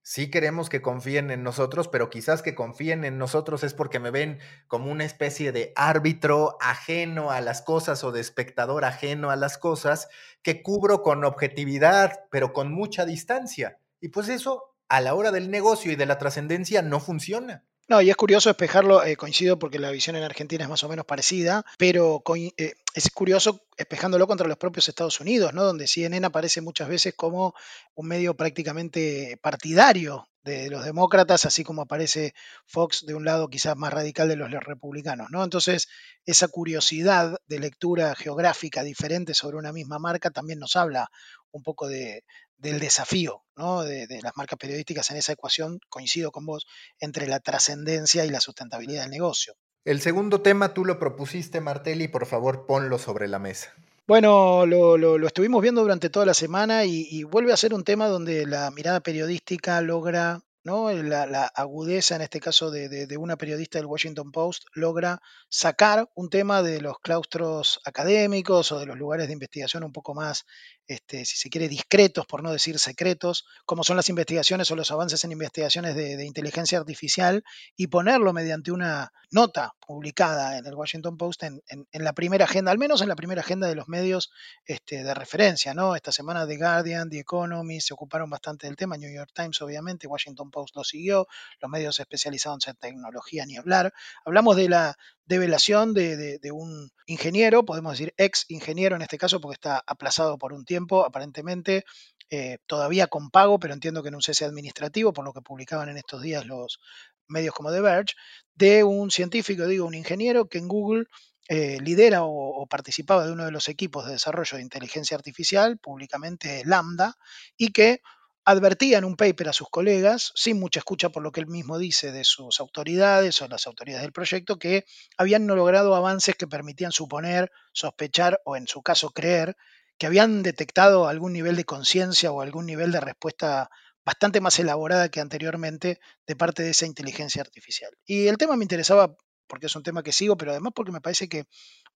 sí 0.00 0.30
queremos 0.30 0.70
que 0.70 0.80
confíen 0.80 1.30
en 1.30 1.42
nosotros, 1.42 1.88
pero 1.88 2.08
quizás 2.08 2.40
que 2.40 2.54
confíen 2.54 3.04
en 3.04 3.18
nosotros 3.18 3.64
es 3.64 3.74
porque 3.74 4.00
me 4.00 4.10
ven 4.10 4.38
como 4.66 4.90
una 4.90 5.04
especie 5.04 5.52
de 5.52 5.74
árbitro 5.76 6.56
ajeno 6.58 7.32
a 7.32 7.42
las 7.42 7.60
cosas 7.60 8.02
o 8.02 8.10
de 8.10 8.22
espectador 8.22 8.86
ajeno 8.86 9.30
a 9.30 9.36
las 9.36 9.58
cosas 9.58 10.08
que 10.40 10.62
cubro 10.62 11.02
con 11.02 11.22
objetividad, 11.22 12.24
pero 12.30 12.54
con 12.54 12.72
mucha 12.72 13.04
distancia. 13.04 13.78
Y 14.00 14.08
pues 14.08 14.30
eso, 14.30 14.74
a 14.88 15.02
la 15.02 15.14
hora 15.14 15.32
del 15.32 15.50
negocio 15.50 15.92
y 15.92 15.96
de 15.96 16.06
la 16.06 16.16
trascendencia, 16.16 16.80
no 16.80 16.98
funciona. 16.98 17.66
No, 17.88 18.02
y 18.02 18.10
es 18.10 18.16
curioso 18.16 18.50
espejarlo, 18.50 19.02
eh, 19.02 19.16
coincido 19.16 19.58
porque 19.58 19.78
la 19.78 19.90
visión 19.90 20.14
en 20.14 20.22
Argentina 20.22 20.62
es 20.62 20.68
más 20.68 20.84
o 20.84 20.90
menos 20.90 21.06
parecida, 21.06 21.64
pero 21.78 22.22
eh, 22.58 22.74
es 22.94 23.10
curioso 23.10 23.62
espejándolo 23.78 24.26
contra 24.26 24.46
los 24.46 24.58
propios 24.58 24.90
Estados 24.90 25.20
Unidos, 25.20 25.54
¿no? 25.54 25.64
Donde 25.64 25.86
CNN 25.86 26.26
aparece 26.26 26.60
muchas 26.60 26.86
veces 26.88 27.14
como 27.14 27.54
un 27.94 28.06
medio 28.06 28.36
prácticamente 28.36 29.38
partidario 29.40 30.28
de 30.42 30.68
los 30.68 30.84
demócratas, 30.84 31.46
así 31.46 31.64
como 31.64 31.80
aparece 31.80 32.34
Fox 32.66 33.06
de 33.06 33.14
un 33.14 33.24
lado 33.24 33.48
quizás 33.48 33.74
más 33.74 33.92
radical 33.92 34.28
de 34.28 34.36
los 34.36 34.50
republicanos, 34.50 35.28
¿no? 35.30 35.42
Entonces, 35.42 35.88
esa 36.26 36.48
curiosidad 36.48 37.38
de 37.46 37.58
lectura 37.58 38.14
geográfica 38.14 38.82
diferente 38.82 39.32
sobre 39.32 39.56
una 39.56 39.72
misma 39.72 39.98
marca 39.98 40.30
también 40.30 40.58
nos 40.58 40.76
habla 40.76 41.10
un 41.52 41.62
poco 41.62 41.88
de, 41.88 42.24
del 42.58 42.80
desafío 42.80 43.44
¿no? 43.56 43.82
de, 43.82 44.06
las 44.22 44.36
marcas 44.36 44.58
periodísticas 44.58 45.10
en 45.10 45.16
esa 45.16 45.32
ecuación, 45.32 45.80
coincido 45.88 46.30
con 46.30 46.46
vos, 46.46 46.66
entre 47.00 47.26
la 47.26 47.40
trascendencia 47.40 48.24
y 48.24 48.30
la 48.30 48.40
sustentabilidad 48.40 49.02
del 49.02 49.10
negocio. 49.10 49.54
El 49.84 50.00
segundo 50.00 50.42
tema 50.42 50.74
tú 50.74 50.84
lo 50.84 50.98
propusiste, 50.98 51.60
Martelli, 51.60 52.08
por 52.08 52.26
favor 52.26 52.66
ponlo 52.66 52.98
sobre 52.98 53.28
la 53.28 53.38
mesa. 53.38 53.74
Bueno, 54.06 54.64
lo, 54.66 55.26
estuvimos 55.26 55.60
viendo 55.62 55.82
durante 55.82 56.10
toda 56.10 56.26
la 56.26 56.34
semana 56.34 56.84
y, 56.84 57.22
vuelve 57.24 57.52
a 57.52 57.58
ser 57.58 57.74
un 57.74 57.84
tema 57.84 58.08
donde 58.08 58.46
la 58.46 58.70
mirada 58.70 59.00
periodística 59.00 59.80
logra 59.80 60.40
¿no? 60.64 60.92
La, 60.92 61.44
agudeza, 61.54 62.16
en 62.16 62.22
este 62.22 62.40
caso 62.40 62.70
de, 62.70 62.88
de, 62.88 63.16
una 63.16 63.36
periodista 63.36 63.78
del 63.78 63.86
Washington 63.86 64.32
Post, 64.32 64.64
logra 64.74 65.20
sacar 65.48 66.10
un 66.14 66.28
tema 66.28 66.62
de 66.62 66.80
los 66.80 66.98
claustros 66.98 67.80
académicos 67.84 68.72
o 68.72 68.78
de 68.78 68.86
los 68.86 68.98
lugares 68.98 69.28
de 69.28 69.32
investigación 69.32 69.84
un 69.84 69.92
poco 69.92 70.14
más 70.14 70.44
este, 70.88 71.26
si 71.26 71.36
se 71.36 71.50
quiere, 71.50 71.68
discretos, 71.68 72.26
por 72.26 72.42
no 72.42 72.50
decir 72.50 72.78
secretos, 72.78 73.44
como 73.66 73.84
son 73.84 73.96
las 73.96 74.08
investigaciones 74.08 74.70
o 74.70 74.76
los 74.76 74.90
avances 74.90 75.22
en 75.22 75.32
investigaciones 75.32 75.94
de, 75.94 76.24
inteligencia 76.24 76.78
artificial, 76.78 77.44
y 77.76 77.88
ponerlo 77.88 78.32
mediante 78.32 78.72
una 78.72 79.12
nota 79.30 79.74
publicada 79.86 80.56
en 80.56 80.66
el 80.66 80.74
Washington 80.74 81.18
Post 81.18 81.42
en, 81.42 81.62
la 81.92 82.12
primera 82.14 82.46
agenda, 82.46 82.72
al 82.72 82.78
menos 82.78 83.02
en 83.02 83.08
la 83.08 83.16
primera 83.16 83.42
agenda 83.42 83.68
de 83.68 83.74
los 83.74 83.88
medios 83.88 84.30
este, 84.64 85.04
de 85.04 85.14
referencia. 85.14 85.74
¿no? 85.74 85.94
Esta 85.94 86.10
semana 86.10 86.46
The 86.46 86.56
Guardian, 86.56 87.10
The 87.10 87.20
Economy 87.20 87.80
se 87.80 87.92
ocuparon 87.92 88.30
bastante 88.30 88.66
del 88.66 88.76
tema, 88.76 88.96
New 88.96 89.12
York 89.14 89.30
Times 89.34 89.60
obviamente, 89.60 90.06
Washington 90.06 90.50
Post 90.50 90.74
lo 90.74 90.84
siguió, 90.84 91.26
los 91.60 91.70
medios 91.70 92.00
especializados 92.00 92.66
en 92.66 92.76
tecnología 92.76 93.44
ni 93.44 93.56
hablar. 93.56 93.92
Hablamos 94.24 94.56
de 94.56 94.70
la 94.70 94.96
develación 95.28 95.92
de, 95.92 96.38
de, 96.38 96.52
un 96.52 96.90
ingeniero, 97.06 97.64
podemos 97.64 97.92
decir 97.92 98.14
ex 98.16 98.46
ingeniero 98.48 98.96
en 98.96 99.02
este 99.02 99.18
caso, 99.18 99.40
porque 99.40 99.54
está 99.54 99.82
aplazado 99.86 100.38
por 100.38 100.54
un 100.54 100.64
tiempo, 100.64 100.77
aparentemente, 101.04 101.84
eh, 102.30 102.58
todavía 102.66 103.06
con 103.06 103.30
pago, 103.30 103.58
pero 103.58 103.74
entiendo 103.74 104.02
que 104.02 104.10
en 104.10 104.14
un 104.16 104.22
cese 104.22 104.44
administrativo, 104.44 105.12
por 105.12 105.24
lo 105.24 105.32
que 105.32 105.40
publicaban 105.40 105.88
en 105.88 105.96
estos 105.96 106.20
días 106.20 106.46
los 106.46 106.78
medios 107.26 107.54
como 107.54 107.72
The 107.72 107.80
Verge, 107.80 108.14
de 108.54 108.84
un 108.84 109.10
científico, 109.10 109.66
digo, 109.66 109.86
un 109.86 109.94
ingeniero 109.94 110.48
que 110.48 110.58
en 110.58 110.68
Google 110.68 111.04
eh, 111.48 111.78
lidera 111.80 112.24
o, 112.24 112.66
participaba 112.66 113.24
de 113.24 113.32
uno 113.32 113.46
de 113.46 113.50
los 113.50 113.68
equipos 113.70 114.04
de 114.04 114.12
desarrollo 114.12 114.56
de 114.56 114.62
inteligencia 114.62 115.16
artificial, 115.16 115.78
públicamente 115.78 116.62
Lambda, 116.66 117.16
y 117.56 117.72
que 117.72 118.02
advertía 118.44 118.98
en 118.98 119.04
un 119.04 119.16
paper 119.16 119.48
a 119.48 119.52
sus 119.54 119.68
colegas, 119.70 120.32
sin 120.34 120.60
mucha 120.60 120.80
escucha 120.80 121.08
por 121.08 121.22
lo 121.22 121.32
que 121.32 121.40
él 121.40 121.46
mismo 121.46 121.78
dice 121.78 122.12
de 122.12 122.24
sus 122.24 122.60
autoridades 122.60 123.40
o 123.40 123.48
las 123.48 123.66
autoridades 123.66 124.02
del 124.02 124.12
proyecto, 124.12 124.58
que 124.58 124.84
habían 125.16 125.46
no 125.46 125.56
logrado 125.56 125.94
avances 125.94 126.34
que 126.34 126.46
permitían 126.46 126.92
suponer, 126.92 127.50
sospechar 127.72 128.40
o 128.44 128.56
en 128.56 128.66
su 128.66 128.82
caso 128.82 129.10
creer 129.10 129.56
que 129.98 130.06
habían 130.06 130.42
detectado 130.42 131.08
algún 131.08 131.32
nivel 131.32 131.56
de 131.56 131.64
conciencia 131.64 132.32
o 132.32 132.40
algún 132.40 132.66
nivel 132.66 132.92
de 132.92 133.00
respuesta 133.00 133.68
bastante 134.04 134.40
más 134.40 134.58
elaborada 134.58 135.10
que 135.10 135.20
anteriormente 135.20 136.00
de 136.26 136.36
parte 136.36 136.62
de 136.62 136.70
esa 136.70 136.86
inteligencia 136.86 137.42
artificial. 137.42 137.92
Y 138.06 138.28
el 138.28 138.38
tema 138.38 138.56
me 138.56 138.64
interesaba 138.64 139.16
porque 139.48 139.66
es 139.66 139.76
un 139.76 139.82
tema 139.82 140.02
que 140.02 140.12
sigo, 140.12 140.36
pero 140.36 140.52
además 140.52 140.72
porque 140.74 140.92
me 140.92 141.00
parece 141.00 141.28
que 141.28 141.44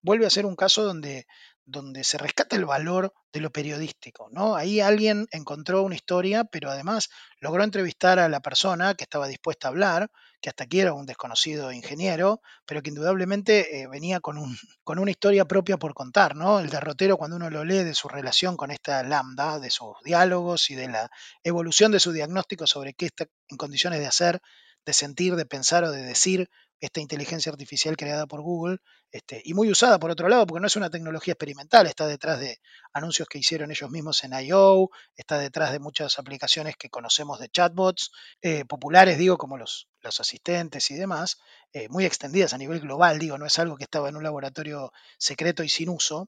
vuelve 0.01 0.25
a 0.25 0.29
ser 0.29 0.45
un 0.45 0.55
caso 0.55 0.83
donde, 0.83 1.25
donde 1.65 2.03
se 2.03 2.17
rescata 2.17 2.55
el 2.55 2.65
valor 2.65 3.13
de 3.31 3.39
lo 3.39 3.51
periodístico, 3.51 4.29
¿no? 4.31 4.55
Ahí 4.55 4.81
alguien 4.81 5.27
encontró 5.31 5.83
una 5.83 5.95
historia, 5.95 6.43
pero 6.43 6.69
además 6.69 7.09
logró 7.39 7.63
entrevistar 7.63 8.19
a 8.19 8.29
la 8.29 8.41
persona 8.41 8.95
que 8.95 9.05
estaba 9.05 9.27
dispuesta 9.27 9.67
a 9.67 9.71
hablar, 9.71 10.09
que 10.41 10.49
hasta 10.49 10.65
aquí 10.65 10.81
era 10.81 10.93
un 10.93 11.05
desconocido 11.05 11.71
ingeniero, 11.71 12.41
pero 12.65 12.81
que 12.81 12.89
indudablemente 12.89 13.79
eh, 13.79 13.87
venía 13.87 14.19
con, 14.19 14.37
un, 14.37 14.57
con 14.83 14.99
una 14.99 15.11
historia 15.11 15.45
propia 15.45 15.77
por 15.77 15.93
contar, 15.93 16.35
¿no? 16.35 16.59
El 16.59 16.69
derrotero, 16.69 17.17
cuando 17.17 17.37
uno 17.37 17.49
lo 17.49 17.63
lee 17.63 17.83
de 17.83 17.95
su 17.95 18.09
relación 18.09 18.57
con 18.57 18.69
esta 18.69 19.03
lambda, 19.03 19.59
de 19.59 19.69
sus 19.69 19.95
diálogos 20.03 20.69
y 20.69 20.75
de 20.75 20.89
la 20.89 21.09
evolución 21.43 21.93
de 21.93 22.01
su 22.01 22.11
diagnóstico 22.11 22.67
sobre 22.67 22.93
qué 22.93 23.05
está 23.05 23.25
en 23.47 23.57
condiciones 23.57 23.99
de 23.99 24.07
hacer, 24.07 24.41
de 24.85 24.93
sentir, 24.93 25.35
de 25.35 25.45
pensar 25.45 25.85
o 25.85 25.91
de 25.91 26.01
decir 26.01 26.49
esta 26.85 26.99
inteligencia 26.99 27.49
artificial 27.49 27.95
creada 27.95 28.27
por 28.27 28.41
Google 28.41 28.79
este, 29.09 29.41
y 29.45 29.53
muy 29.53 29.71
usada 29.71 29.99
por 29.99 30.11
otro 30.11 30.27
lado, 30.27 30.45
porque 30.45 30.59
no 30.59 30.67
es 30.67 30.75
una 30.75 30.89
tecnología 30.89 31.31
experimental, 31.31 31.87
está 31.87 32.07
detrás 32.07 32.41
de 32.41 32.59
anuncios 32.91 33.29
que 33.29 33.37
hicieron 33.37 33.71
ellos 33.71 33.89
mismos 33.89 34.21
en 34.25 34.33
I.O., 34.33 34.89
está 35.15 35.37
detrás 35.37 35.71
de 35.71 35.79
muchas 35.79 36.19
aplicaciones 36.19 36.75
que 36.75 36.89
conocemos 36.89 37.39
de 37.39 37.47
chatbots, 37.47 38.11
eh, 38.41 38.65
populares, 38.65 39.17
digo, 39.17 39.37
como 39.37 39.57
los, 39.57 39.87
los 40.01 40.19
asistentes 40.19 40.91
y 40.91 40.95
demás, 40.95 41.37
eh, 41.71 41.87
muy 41.87 42.03
extendidas 42.03 42.53
a 42.53 42.57
nivel 42.57 42.81
global, 42.81 43.17
digo, 43.17 43.37
no 43.37 43.45
es 43.45 43.57
algo 43.59 43.77
que 43.77 43.85
estaba 43.85 44.09
en 44.09 44.17
un 44.17 44.23
laboratorio 44.23 44.91
secreto 45.17 45.63
y 45.63 45.69
sin 45.69 45.87
uso, 45.87 46.27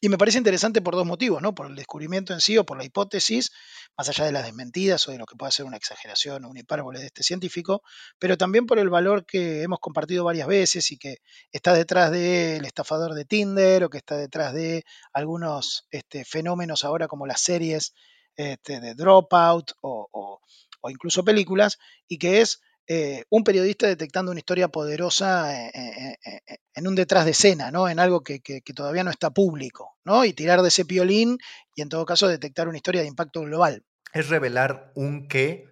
y 0.00 0.08
me 0.08 0.18
parece 0.18 0.38
interesante 0.38 0.82
por 0.82 0.94
dos 0.94 1.06
motivos, 1.06 1.40
¿no? 1.40 1.54
Por 1.54 1.66
el 1.66 1.76
descubrimiento 1.76 2.32
en 2.32 2.40
sí 2.40 2.58
o 2.58 2.66
por 2.66 2.76
la 2.76 2.84
hipótesis, 2.84 3.52
más 3.96 4.08
allá 4.08 4.24
de 4.24 4.32
las 4.32 4.44
desmentidas 4.44 5.06
o 5.08 5.12
de 5.12 5.18
lo 5.18 5.26
que 5.26 5.36
pueda 5.36 5.50
ser 5.50 5.64
una 5.64 5.76
exageración 5.76 6.44
o 6.44 6.50
una 6.50 6.60
hipérbole 6.60 7.00
de 7.00 7.06
este 7.06 7.22
científico, 7.22 7.82
pero 8.18 8.36
también 8.36 8.66
por 8.66 8.78
el 8.78 8.90
valor 8.90 9.24
que 9.24 9.62
hemos 9.62 9.78
compartido 9.78 10.24
varias 10.24 10.48
veces 10.48 10.90
y 10.92 10.98
que 10.98 11.18
está 11.52 11.72
detrás 11.72 12.10
del 12.10 12.64
estafador 12.64 13.14
de 13.14 13.24
Tinder 13.24 13.84
o 13.84 13.90
que 13.90 13.98
está 13.98 14.16
detrás 14.16 14.52
de 14.54 14.84
algunos 15.12 15.86
este, 15.90 16.24
fenómenos 16.24 16.84
ahora 16.84 17.08
como 17.08 17.26
las 17.26 17.40
series 17.40 17.94
este, 18.36 18.80
de 18.80 18.94
Dropout 18.94 19.72
o, 19.80 20.40
o 20.80 20.90
incluso 20.90 21.24
películas, 21.24 21.78
y 22.06 22.18
que 22.18 22.40
es 22.40 22.60
eh, 22.88 23.24
un 23.30 23.42
periodista 23.42 23.88
detectando 23.88 24.30
una 24.30 24.38
historia 24.38 24.68
poderosa 24.68 25.52
eh, 25.52 26.16
eh, 26.24 26.38
en 26.72 26.86
un 26.86 26.94
detrás 26.94 27.24
de 27.24 27.32
escena, 27.32 27.72
¿no? 27.72 27.88
En 27.88 27.98
algo 27.98 28.22
que, 28.22 28.40
todavía 28.74 29.02
no 29.02 29.10
está 29.10 29.30
público, 29.30 29.96
¿no? 30.04 30.24
Y 30.24 30.32
tirar 30.32 30.62
de 30.62 30.68
ese 30.68 30.84
piolín 30.84 31.38
y 31.74 31.82
en 31.82 31.88
todo 31.88 32.06
caso 32.06 32.28
detectar 32.28 32.68
una 32.68 32.76
historia 32.76 33.00
de 33.00 33.08
impacto 33.08 33.42
global. 33.42 33.84
Es 34.12 34.28
revelar 34.28 34.92
un 34.94 35.26
qué, 35.26 35.68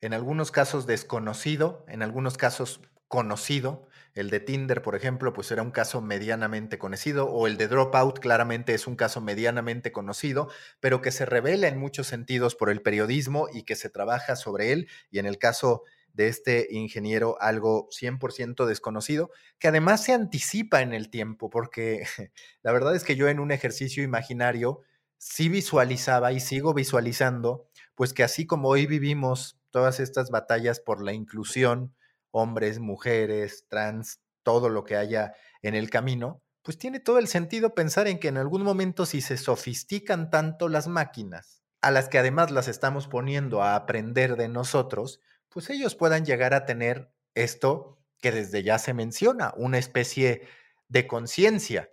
en 0.00 0.12
algunos 0.12 0.50
casos 0.50 0.86
desconocido, 0.86 1.84
en 1.88 2.02
algunos 2.02 2.36
casos 2.36 2.80
conocido. 3.06 3.86
El 4.14 4.30
de 4.30 4.40
Tinder, 4.40 4.82
por 4.82 4.96
ejemplo, 4.96 5.32
pues 5.34 5.50
era 5.52 5.62
un 5.62 5.70
caso 5.70 6.00
medianamente 6.00 6.78
conocido, 6.78 7.26
o 7.26 7.46
el 7.46 7.58
de 7.58 7.68
Dropout 7.68 8.18
claramente 8.18 8.74
es 8.74 8.86
un 8.86 8.96
caso 8.96 9.20
medianamente 9.20 9.92
conocido, 9.92 10.48
pero 10.80 11.00
que 11.00 11.12
se 11.12 11.26
revela 11.26 11.68
en 11.68 11.78
muchos 11.78 12.06
sentidos 12.08 12.56
por 12.56 12.70
el 12.70 12.82
periodismo 12.82 13.46
y 13.52 13.62
que 13.62 13.76
se 13.76 13.90
trabaja 13.90 14.34
sobre 14.34 14.72
él. 14.72 14.88
Y 15.10 15.18
en 15.18 15.26
el 15.26 15.38
caso 15.38 15.84
de 16.16 16.28
este 16.28 16.66
ingeniero 16.70 17.36
algo 17.40 17.88
100% 17.90 18.64
desconocido, 18.64 19.30
que 19.58 19.68
además 19.68 20.02
se 20.02 20.14
anticipa 20.14 20.80
en 20.80 20.94
el 20.94 21.10
tiempo, 21.10 21.50
porque 21.50 22.06
la 22.62 22.72
verdad 22.72 22.96
es 22.96 23.04
que 23.04 23.16
yo 23.16 23.28
en 23.28 23.38
un 23.38 23.52
ejercicio 23.52 24.02
imaginario 24.02 24.80
sí 25.18 25.48
visualizaba 25.48 26.32
y 26.32 26.40
sigo 26.40 26.72
visualizando, 26.72 27.68
pues 27.94 28.14
que 28.14 28.24
así 28.24 28.46
como 28.46 28.68
hoy 28.68 28.86
vivimos 28.86 29.60
todas 29.70 30.00
estas 30.00 30.30
batallas 30.30 30.80
por 30.80 31.02
la 31.04 31.12
inclusión, 31.12 31.94
hombres, 32.30 32.80
mujeres, 32.80 33.66
trans, 33.68 34.20
todo 34.42 34.70
lo 34.70 34.84
que 34.84 34.96
haya 34.96 35.34
en 35.60 35.74
el 35.74 35.90
camino, 35.90 36.42
pues 36.62 36.78
tiene 36.78 36.98
todo 36.98 37.18
el 37.18 37.28
sentido 37.28 37.74
pensar 37.74 38.08
en 38.08 38.18
que 38.18 38.28
en 38.28 38.38
algún 38.38 38.62
momento 38.62 39.04
si 39.04 39.20
se 39.20 39.36
sofistican 39.36 40.30
tanto 40.30 40.68
las 40.68 40.88
máquinas, 40.88 41.62
a 41.82 41.90
las 41.90 42.08
que 42.08 42.18
además 42.18 42.50
las 42.50 42.68
estamos 42.68 43.06
poniendo 43.06 43.62
a 43.62 43.76
aprender 43.76 44.36
de 44.36 44.48
nosotros, 44.48 45.20
pues 45.56 45.70
ellos 45.70 45.94
puedan 45.94 46.26
llegar 46.26 46.52
a 46.52 46.66
tener 46.66 47.10
esto 47.34 47.98
que 48.20 48.30
desde 48.30 48.62
ya 48.62 48.78
se 48.78 48.92
menciona, 48.92 49.54
una 49.56 49.78
especie 49.78 50.42
de 50.88 51.06
conciencia. 51.06 51.90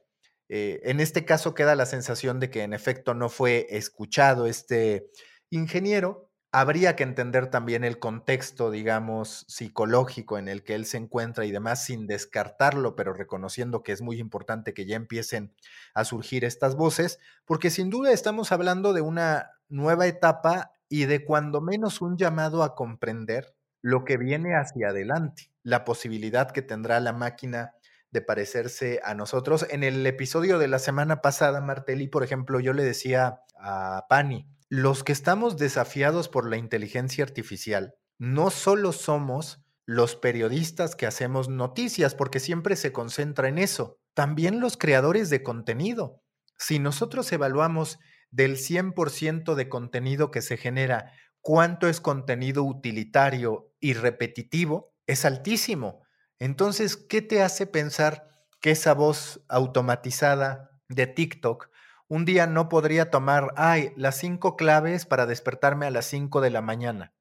Eh, 0.50 0.82
en 0.84 1.00
este 1.00 1.24
caso 1.24 1.54
queda 1.54 1.74
la 1.74 1.86
sensación 1.86 2.42
de 2.42 2.50
que 2.50 2.64
en 2.64 2.74
efecto 2.74 3.14
no 3.14 3.30
fue 3.30 3.68
escuchado 3.70 4.48
este 4.48 5.10
ingeniero. 5.50 6.30
Habría 6.52 6.98
que 6.98 7.04
entender 7.04 7.50
también 7.50 7.86
el 7.86 8.00
contexto, 8.00 8.70
digamos, 8.70 9.46
psicológico 9.48 10.38
en 10.38 10.50
el 10.50 10.66
que 10.66 10.76
él 10.76 10.86
se 10.86 10.98
encuentra 10.98 11.46
y 11.46 11.52
demás, 11.52 11.86
sin 11.86 12.06
descartarlo, 12.06 12.98
pero 12.98 13.14
reconociendo 13.14 13.82
que 13.82 13.94
es 13.94 14.02
muy 14.02 14.20
importante 14.20 14.74
que 14.74 14.86
ya 14.86 14.98
empiecen 14.98 15.56
a 15.94 16.04
surgir 16.04 16.44
estas 16.44 16.76
voces, 16.76 17.18
porque 17.46 17.70
sin 17.70 17.90
duda 17.90 18.12
estamos 18.12 18.52
hablando 18.52 18.92
de 18.92 19.00
una 19.00 19.52
nueva 19.70 20.06
etapa 20.06 20.74
y 20.94 21.06
de 21.06 21.26
cuando 21.26 21.60
menos 21.60 22.02
un 22.02 22.18
llamado 22.18 22.62
a 22.62 22.76
comprender 22.76 23.56
lo 23.82 24.06
que 24.06 24.16
viene 24.18 24.56
hacia 24.56 24.90
adelante, 24.90 25.50
la 25.64 25.86
posibilidad 25.86 26.52
que 26.52 26.62
tendrá 26.62 27.00
la 27.00 27.14
máquina 27.14 27.72
de 28.12 28.22
parecerse 28.22 29.02
a 29.04 29.16
nosotros. 29.16 29.66
En 29.72 29.84
el 29.84 30.06
episodio 30.06 30.60
de 30.60 30.68
la 30.68 30.78
semana 30.78 31.20
pasada, 31.20 31.62
Martelli, 31.62 32.08
por 32.10 32.24
ejemplo, 32.24 32.60
yo 32.60 32.74
le 32.74 32.84
decía 32.84 33.40
a 33.60 34.06
Pani, 34.08 34.48
los 34.70 35.04
que 35.04 35.14
estamos 35.14 35.58
desafiados 35.58 36.30
por 36.30 36.48
la 36.48 36.58
inteligencia 36.58 37.24
artificial, 37.24 37.96
no 38.20 38.52
solo 38.52 38.92
somos 38.92 39.66
los 39.88 40.16
periodistas 40.16 40.96
que 40.96 41.08
hacemos 41.08 41.50
noticias, 41.50 42.14
porque 42.14 42.40
siempre 42.40 42.76
se 42.76 42.92
concentra 42.92 43.48
en 43.48 43.58
eso, 43.58 43.98
también 44.14 44.60
los 44.60 44.78
creadores 44.78 45.32
de 45.32 45.42
contenido. 45.42 46.22
Si 46.60 46.78
nosotros 46.78 47.32
evaluamos 47.32 47.98
del 48.34 48.58
100% 48.58 49.54
de 49.54 49.70
contenido 49.70 50.32
que 50.32 50.42
se 50.42 50.58
genera, 50.58 51.14
cuánto 51.40 51.88
es 51.88 52.02
contenido 52.02 52.64
utilitario 52.64 53.72
y 53.80 53.94
repetitivo, 53.94 54.92
es 55.06 55.24
altísimo. 55.24 56.02
Entonces, 56.40 56.98
¿qué 56.98 57.22
te 57.22 57.44
hace 57.44 57.68
pensar 57.68 58.28
que 58.60 58.72
esa 58.72 58.96
voz 58.96 59.46
automatizada 59.50 60.72
de 60.90 61.06
TikTok 61.06 61.70
un 62.08 62.26
día 62.26 62.48
no 62.48 62.70
podría 62.70 63.12
tomar, 63.12 63.54
ay, 63.56 63.94
las 63.98 64.18
cinco 64.18 64.56
claves 64.56 65.06
para 65.06 65.28
despertarme 65.28 65.86
a 65.86 65.92
las 65.92 66.06
cinco 66.06 66.42
de 66.42 66.50
la 66.50 66.62
mañana? 66.62 67.14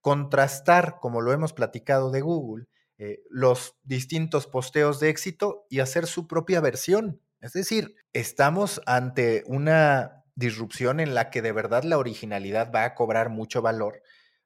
Contrastar, 0.00 0.98
como 1.00 1.20
lo 1.20 1.32
hemos 1.32 1.52
platicado 1.52 2.10
de 2.10 2.22
Google, 2.22 2.66
eh, 2.98 3.20
los 3.30 3.76
distintos 3.84 4.48
posteos 4.48 4.98
de 4.98 5.10
éxito 5.10 5.64
y 5.70 5.78
hacer 5.78 6.06
su 6.06 6.26
propia 6.26 6.60
versión. 6.60 7.20
Es 7.40 7.52
decir, 7.52 7.94
estamos 8.12 8.80
ante 8.86 9.44
una 9.46 10.24
disrupción 10.36 11.00
en 11.00 11.14
la 11.14 11.30
que 11.30 11.42
de 11.42 11.52
verdad 11.52 11.82
la 11.82 11.98
originalidad 11.98 12.70
va 12.72 12.84
a 12.84 12.94
cobrar 12.94 13.30
mucho 13.30 13.62
valor, 13.62 14.02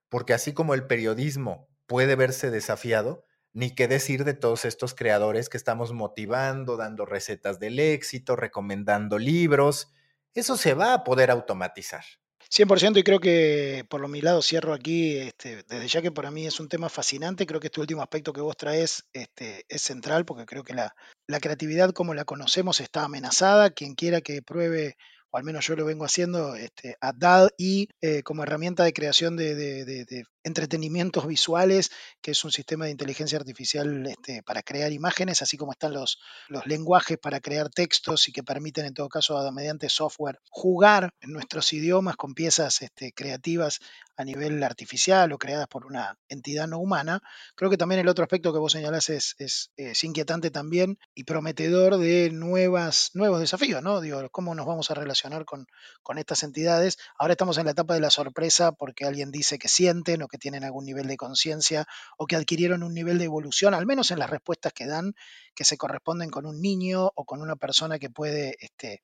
porque 0.08 0.32
así 0.32 0.54
como 0.54 0.72
el 0.72 0.86
periodismo 0.86 1.68
puede 1.86 2.16
verse 2.16 2.50
desafiado, 2.50 3.26
ni 3.52 3.74
qué 3.74 3.88
decir 3.88 4.24
de 4.24 4.34
todos 4.34 4.64
estos 4.64 4.94
creadores 4.94 5.48
que 5.48 5.56
estamos 5.56 5.92
motivando, 5.92 6.76
dando 6.76 7.04
recetas 7.04 7.58
del 7.58 7.80
éxito, 7.80 8.36
recomendando 8.36 9.18
libros. 9.18 9.92
Eso 10.34 10.56
se 10.56 10.74
va 10.74 10.94
a 10.94 11.04
poder 11.04 11.30
automatizar. 11.30 12.04
100% 12.50 12.98
y 12.98 13.02
creo 13.04 13.20
que 13.20 13.84
por 13.88 14.00
lo 14.00 14.08
mi 14.08 14.20
lado 14.20 14.42
cierro 14.42 14.72
aquí, 14.72 15.16
este, 15.16 15.62
desde 15.68 15.86
ya 15.86 16.02
que 16.02 16.10
para 16.10 16.32
mí 16.32 16.46
es 16.46 16.58
un 16.58 16.68
tema 16.68 16.88
fascinante, 16.88 17.46
creo 17.46 17.60
que 17.60 17.68
este 17.68 17.80
último 17.80 18.02
aspecto 18.02 18.32
que 18.32 18.40
vos 18.40 18.56
traes 18.56 19.04
este, 19.12 19.64
es 19.68 19.82
central 19.82 20.24
porque 20.24 20.46
creo 20.46 20.64
que 20.64 20.74
la, 20.74 20.94
la 21.28 21.38
creatividad 21.38 21.92
como 21.92 22.12
la 22.12 22.24
conocemos 22.24 22.80
está 22.80 23.04
amenazada. 23.04 23.70
Quien 23.70 23.94
quiera 23.94 24.20
que 24.20 24.42
pruebe 24.42 24.96
o 25.30 25.38
al 25.38 25.44
menos 25.44 25.66
yo 25.66 25.76
lo 25.76 25.84
vengo 25.84 26.04
haciendo, 26.04 26.54
este, 26.54 26.96
a 27.00 27.12
DAL 27.12 27.50
y 27.56 27.88
eh, 28.00 28.22
como 28.22 28.42
herramienta 28.42 28.84
de 28.84 28.92
creación 28.92 29.36
de, 29.36 30.24
entretenimientos 30.42 31.26
visuales, 31.26 31.90
que 32.20 32.32
es 32.32 32.44
un 32.44 32.52
sistema 32.52 32.86
de 32.86 32.92
inteligencia 32.92 33.38
artificial 33.38 34.06
este, 34.06 34.42
para 34.42 34.62
crear 34.62 34.92
imágenes, 34.92 35.42
así 35.42 35.56
como 35.56 35.72
están 35.72 35.92
los, 35.92 36.18
los 36.48 36.66
lenguajes 36.66 37.18
para 37.18 37.40
crear 37.40 37.68
textos 37.68 38.28
y 38.28 38.32
que 38.32 38.42
permiten 38.42 38.86
en 38.86 38.94
todo 38.94 39.08
caso 39.08 39.38
mediante 39.52 39.88
software 39.88 40.38
jugar 40.50 41.10
en 41.20 41.32
nuestros 41.32 41.72
idiomas 41.72 42.16
con 42.16 42.34
piezas 42.34 42.82
este, 42.82 43.12
creativas 43.12 43.80
a 44.20 44.24
nivel 44.24 44.62
artificial 44.62 45.32
o 45.32 45.38
creadas 45.38 45.66
por 45.66 45.86
una 45.86 46.16
entidad 46.28 46.68
no 46.68 46.78
humana. 46.78 47.20
Creo 47.54 47.70
que 47.70 47.78
también 47.78 48.00
el 48.00 48.08
otro 48.08 48.22
aspecto 48.22 48.52
que 48.52 48.58
vos 48.58 48.72
señalás 48.72 49.08
es, 49.08 49.34
es, 49.38 49.70
inquietante 50.04 50.50
también 50.50 50.98
y 51.14 51.24
prometedor 51.24 51.96
de 51.96 52.30
nuevas, 52.30 53.10
nuevos 53.14 53.40
desafíos, 53.40 53.82
¿no? 53.82 54.00
Digo, 54.00 54.28
cómo 54.30 54.54
nos 54.54 54.66
vamos 54.66 54.90
a 54.90 54.94
relacionar 54.94 55.44
con, 55.44 55.66
con 56.02 56.18
estas 56.18 56.42
entidades. 56.42 56.98
Ahora 57.18 57.32
estamos 57.32 57.56
en 57.58 57.64
la 57.64 57.70
etapa 57.72 57.94
de 57.94 58.00
la 58.00 58.10
sorpresa 58.10 58.72
porque 58.72 59.06
alguien 59.06 59.30
dice 59.30 59.58
que 59.58 59.68
sienten 59.68 60.22
o 60.22 60.28
que 60.30 60.38
tienen 60.38 60.64
algún 60.64 60.84
nivel 60.84 61.06
de 61.06 61.16
conciencia 61.16 61.86
o 62.16 62.26
que 62.26 62.36
adquirieron 62.36 62.82
un 62.82 62.94
nivel 62.94 63.18
de 63.18 63.24
evolución, 63.24 63.74
al 63.74 63.86
menos 63.86 64.10
en 64.10 64.18
las 64.18 64.30
respuestas 64.30 64.72
que 64.72 64.86
dan, 64.86 65.14
que 65.54 65.64
se 65.64 65.76
corresponden 65.76 66.30
con 66.30 66.46
un 66.46 66.60
niño 66.60 67.10
o 67.14 67.24
con 67.24 67.42
una 67.42 67.56
persona 67.56 67.98
que 67.98 68.10
puede 68.10 68.56
este, 68.60 69.02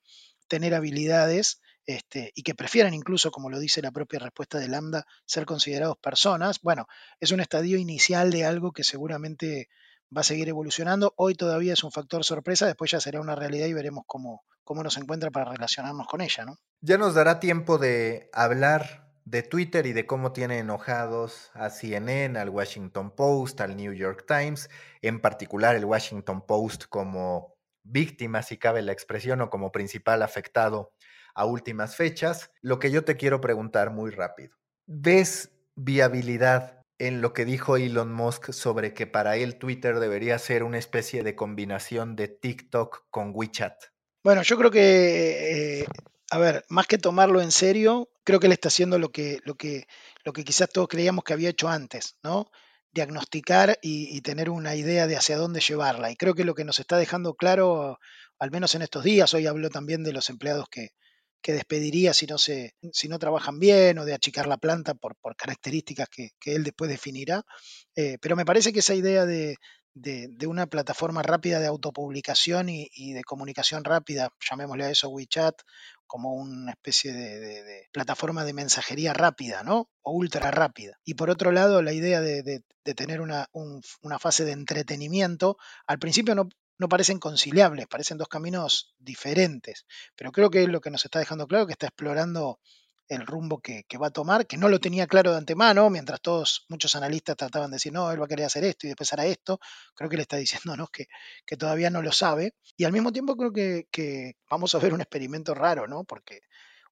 tener 0.48 0.74
habilidades 0.74 1.60
este, 1.86 2.32
y 2.34 2.42
que 2.42 2.54
prefieren 2.54 2.94
incluso, 2.94 3.30
como 3.30 3.48
lo 3.48 3.60
dice 3.60 3.82
la 3.82 3.92
propia 3.92 4.18
respuesta 4.18 4.58
de 4.58 4.68
Lambda, 4.68 5.06
ser 5.24 5.46
considerados 5.46 5.96
personas, 5.98 6.60
bueno, 6.60 6.86
es 7.20 7.30
un 7.30 7.40
estadio 7.40 7.78
inicial 7.78 8.30
de 8.30 8.44
algo 8.44 8.72
que 8.72 8.84
seguramente 8.84 9.68
va 10.14 10.20
a 10.20 10.24
seguir 10.24 10.48
evolucionando. 10.48 11.14
Hoy 11.16 11.34
todavía 11.34 11.72
es 11.72 11.84
un 11.84 11.92
factor 11.92 12.24
sorpresa, 12.24 12.66
después 12.66 12.90
ya 12.90 13.00
será 13.00 13.20
una 13.20 13.34
realidad 13.34 13.66
y 13.66 13.72
veremos 13.72 14.04
cómo, 14.06 14.44
cómo 14.64 14.82
nos 14.82 14.96
encuentra 14.96 15.30
para 15.30 15.50
relacionarnos 15.52 16.06
con 16.06 16.20
ella, 16.20 16.44
¿no? 16.44 16.58
Ya 16.80 16.98
nos 16.98 17.14
dará 17.14 17.40
tiempo 17.40 17.78
de 17.78 18.30
hablar 18.32 19.05
de 19.26 19.42
Twitter 19.42 19.86
y 19.86 19.92
de 19.92 20.06
cómo 20.06 20.32
tiene 20.32 20.60
enojados 20.60 21.50
a 21.54 21.68
CNN, 21.68 22.38
al 22.38 22.48
Washington 22.48 23.10
Post, 23.10 23.60
al 23.60 23.76
New 23.76 23.92
York 23.92 24.24
Times, 24.26 24.70
en 25.02 25.20
particular 25.20 25.74
el 25.74 25.84
Washington 25.84 26.46
Post 26.46 26.84
como 26.88 27.56
víctima, 27.82 28.42
si 28.42 28.56
cabe 28.56 28.82
la 28.82 28.92
expresión, 28.92 29.40
o 29.40 29.50
como 29.50 29.72
principal 29.72 30.22
afectado 30.22 30.92
a 31.34 31.44
últimas 31.44 31.96
fechas. 31.96 32.52
Lo 32.62 32.78
que 32.78 32.92
yo 32.92 33.04
te 33.04 33.16
quiero 33.16 33.40
preguntar 33.40 33.90
muy 33.90 34.12
rápido. 34.12 34.56
¿Ves 34.86 35.50
viabilidad 35.74 36.84
en 36.98 37.20
lo 37.20 37.32
que 37.32 37.44
dijo 37.44 37.76
Elon 37.76 38.12
Musk 38.12 38.52
sobre 38.52 38.94
que 38.94 39.08
para 39.08 39.36
él 39.36 39.58
Twitter 39.58 39.98
debería 39.98 40.38
ser 40.38 40.62
una 40.62 40.78
especie 40.78 41.24
de 41.24 41.34
combinación 41.34 42.14
de 42.14 42.28
TikTok 42.28 43.06
con 43.10 43.32
WeChat? 43.34 43.74
Bueno, 44.22 44.42
yo 44.42 44.56
creo 44.56 44.70
que, 44.70 45.80
eh, 45.80 45.86
a 46.30 46.38
ver, 46.38 46.64
más 46.68 46.86
que 46.86 46.98
tomarlo 46.98 47.40
en 47.40 47.52
serio, 47.52 48.10
creo 48.24 48.40
que 48.40 48.46
él 48.46 48.52
está 48.52 48.68
haciendo 48.68 48.98
lo 48.98 49.10
que, 49.10 49.40
lo 49.44 49.54
que, 49.54 49.86
lo 50.24 50.32
que 50.32 50.44
quizás 50.44 50.68
todos 50.68 50.88
creíamos 50.88 51.24
que 51.24 51.32
había 51.32 51.50
hecho 51.50 51.68
antes, 51.68 52.16
¿no? 52.22 52.50
Diagnosticar 52.92 53.78
y, 53.82 54.20
tener 54.22 54.50
una 54.50 54.74
idea 54.74 55.06
de 55.06 55.16
hacia 55.16 55.36
dónde 55.36 55.60
llevarla. 55.60 56.10
Y 56.10 56.16
creo 56.16 56.34
que 56.34 56.44
lo 56.44 56.54
que 56.54 56.64
nos 56.64 56.80
está 56.80 56.96
dejando 56.96 57.34
claro, 57.34 57.98
al 58.38 58.50
menos 58.50 58.74
en 58.74 58.82
estos 58.82 59.04
días, 59.04 59.34
hoy 59.34 59.46
habló 59.46 59.70
también 59.70 60.02
de 60.02 60.12
los 60.12 60.30
empleados 60.30 60.66
que, 60.70 60.90
que 61.42 61.52
despediría 61.52 62.14
si 62.14 62.26
no, 62.26 62.38
se, 62.38 62.74
si 62.92 63.08
no 63.08 63.18
trabajan 63.18 63.60
bien 63.60 63.98
o 63.98 64.04
de 64.04 64.14
achicar 64.14 64.48
la 64.48 64.56
planta 64.56 64.94
por, 64.94 65.14
por 65.16 65.36
características 65.36 66.08
que, 66.08 66.30
él 66.46 66.64
después 66.64 66.90
definirá. 66.90 67.44
Eh, 67.94 68.18
pero 68.20 68.34
me 68.34 68.46
parece 68.46 68.72
que 68.72 68.80
esa 68.80 68.94
idea 68.94 69.26
de, 69.26 69.56
de, 69.96 70.46
una 70.46 70.66
plataforma 70.66 71.22
rápida 71.22 71.58
de 71.58 71.66
autopublicación 71.66 72.68
y, 72.68 72.88
y, 72.92 73.12
de 73.14 73.24
comunicación 73.24 73.84
rápida, 73.84 74.30
llamémosle 74.48 74.84
a 74.84 74.90
eso 74.90 75.08
WeChat, 75.08 75.62
como 76.06 76.32
una 76.34 76.72
especie 76.72 77.12
de, 77.12 77.88
plataforma 77.92 78.44
de 78.44 78.52
mensajería 78.52 79.12
rápida, 79.12 79.62
¿no? 79.62 79.90
O 80.02 80.12
ultra 80.12 80.50
rápida. 80.50 80.98
Y 81.04 81.14
por 81.14 81.30
otro 81.30 81.52
lado, 81.52 81.82
la 81.82 81.92
idea 81.92 82.20
de, 82.20 82.62
tener 82.94 83.20
una, 83.20 83.48
una, 83.52 84.18
fase 84.18 84.44
de 84.44 84.52
entretenimiento, 84.52 85.56
al 85.86 85.98
principio 85.98 86.34
no, 86.34 86.48
no 86.78 86.88
parecen 86.88 87.18
conciliables, 87.18 87.86
parecen 87.86 88.18
dos 88.18 88.28
caminos 88.28 88.94
diferentes, 88.98 89.86
pero 90.14 90.32
creo 90.32 90.50
que 90.50 90.62
es 90.62 90.68
lo 90.68 90.80
que 90.80 90.90
nos 90.90 91.04
está 91.04 91.18
dejando 91.18 91.46
claro 91.46 91.66
que 91.66 91.72
está 91.72 91.86
explorando 91.86 92.60
el 93.08 93.26
rumbo 93.26 93.60
que, 93.60 93.84
va 94.00 94.08
a 94.08 94.10
tomar, 94.10 94.46
que 94.46 94.56
no 94.56 94.68
lo 94.68 94.80
tenía 94.80 95.06
claro 95.06 95.32
de 95.32 95.38
antemano, 95.38 95.90
mientras 95.90 96.20
todos, 96.20 96.66
muchos 96.68 96.96
analistas 96.96 97.36
trataban 97.36 97.70
de 97.70 97.76
decir, 97.76 97.92
no, 97.92 98.10
él 98.10 98.20
va 98.20 98.24
a 98.24 98.28
querer 98.28 98.46
hacer 98.46 98.64
esto 98.64 98.86
y 98.86 98.90
después 98.90 99.12
hará 99.12 99.26
esto, 99.26 99.60
creo 99.94 100.10
que 100.10 100.16
le 100.16 100.22
está 100.22 100.36
diciéndonos 100.76 100.90
que, 100.90 101.06
que 101.44 101.56
todavía 101.56 101.90
no 101.90 102.02
lo 102.02 102.12
sabe. 102.12 102.54
Y 102.76 102.84
al 102.84 102.92
mismo 102.92 103.12
tiempo 103.12 103.36
creo 103.36 103.52
que, 103.52 104.36
vamos 104.50 104.74
a 104.74 104.78
ver 104.78 104.94
un 104.94 105.00
experimento 105.00 105.54
raro, 105.54 105.86
¿no? 105.86 106.04
Porque 106.04 106.40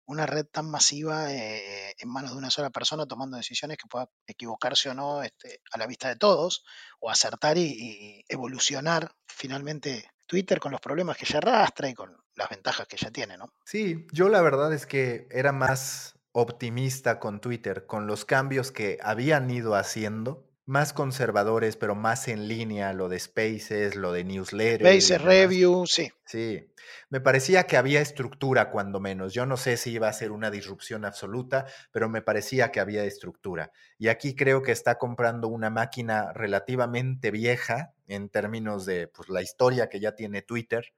una 0.06 0.26
red 0.26 0.46
tan 0.46 0.70
masiva 0.70 1.32
eh, 1.32 1.94
en 1.98 2.08
manos 2.10 2.32
de 2.32 2.36
una 2.36 2.50
sola 2.50 2.70
persona 2.70 3.06
tomando 3.06 3.38
decisiones 3.38 3.78
que 3.78 3.88
pueda 3.88 4.08
equivocarse 4.26 4.90
o 4.90 4.94
no 4.94 5.22
este, 5.22 5.60
a 5.72 5.78
la 5.78 5.86
vista 5.86 6.08
de 6.08 6.16
todos, 6.16 6.64
o 7.00 7.10
acertar 7.10 7.56
y, 7.58 8.24
evolucionar 8.28 9.10
finalmente 9.26 10.10
Twitter 10.26 10.60
con 10.60 10.72
los 10.72 10.80
problemas 10.80 11.16
que 11.16 11.26
ya 11.26 11.38
arrastra 11.38 11.88
y 11.88 11.94
con 11.94 12.23
las 12.36 12.48
ventajas 12.48 12.86
que 12.86 12.96
ya 12.96 13.10
tiene, 13.10 13.36
¿no? 13.36 13.52
Sí, 13.64 14.06
yo 14.12 14.28
la 14.28 14.40
verdad 14.42 14.72
es 14.72 14.86
que 14.86 15.28
era 15.30 15.52
más 15.52 16.16
optimista 16.32 17.20
con 17.20 17.40
Twitter, 17.40 17.86
con 17.86 18.06
los 18.06 18.24
cambios 18.24 18.72
que 18.72 18.98
habían 19.02 19.48
ido 19.50 19.76
haciendo, 19.76 20.48
más 20.66 20.92
conservadores, 20.92 21.76
pero 21.76 21.94
más 21.94 22.26
en 22.26 22.48
línea, 22.48 22.92
lo 22.92 23.08
de 23.08 23.20
Spaces, 23.20 23.96
lo 23.96 24.12
de 24.12 24.24
newsletters. 24.24 25.04
Spaces, 25.04 25.22
Review, 25.22 25.86
sí. 25.86 26.10
Sí, 26.24 26.66
me 27.10 27.20
parecía 27.20 27.64
que 27.64 27.76
había 27.76 28.00
estructura 28.00 28.70
cuando 28.70 28.98
menos. 28.98 29.34
Yo 29.34 29.46
no 29.46 29.56
sé 29.56 29.76
si 29.76 29.92
iba 29.92 30.08
a 30.08 30.12
ser 30.12 30.32
una 30.32 30.50
disrupción 30.50 31.04
absoluta, 31.04 31.66
pero 31.92 32.08
me 32.08 32.22
parecía 32.22 32.72
que 32.72 32.80
había 32.80 33.04
estructura. 33.04 33.72
Y 33.98 34.08
aquí 34.08 34.34
creo 34.34 34.62
que 34.62 34.72
está 34.72 34.96
comprando 34.96 35.48
una 35.48 35.70
máquina 35.70 36.32
relativamente 36.32 37.30
vieja 37.30 37.92
en 38.06 38.28
términos 38.28 38.86
de 38.86 39.06
pues, 39.08 39.28
la 39.28 39.42
historia 39.42 39.88
que 39.88 40.00
ya 40.00 40.14
tiene 40.14 40.42
Twitter, 40.42 40.94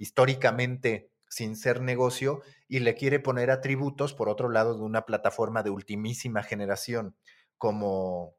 históricamente 0.00 1.12
sin 1.28 1.54
ser 1.54 1.80
negocio, 1.80 2.42
y 2.66 2.80
le 2.80 2.94
quiere 2.94 3.20
poner 3.20 3.52
atributos, 3.52 4.14
por 4.14 4.28
otro 4.28 4.48
lado, 4.48 4.74
de 4.76 4.82
una 4.82 5.06
plataforma 5.06 5.62
de 5.62 5.70
ultimísima 5.70 6.42
generación 6.42 7.16
como 7.56 8.34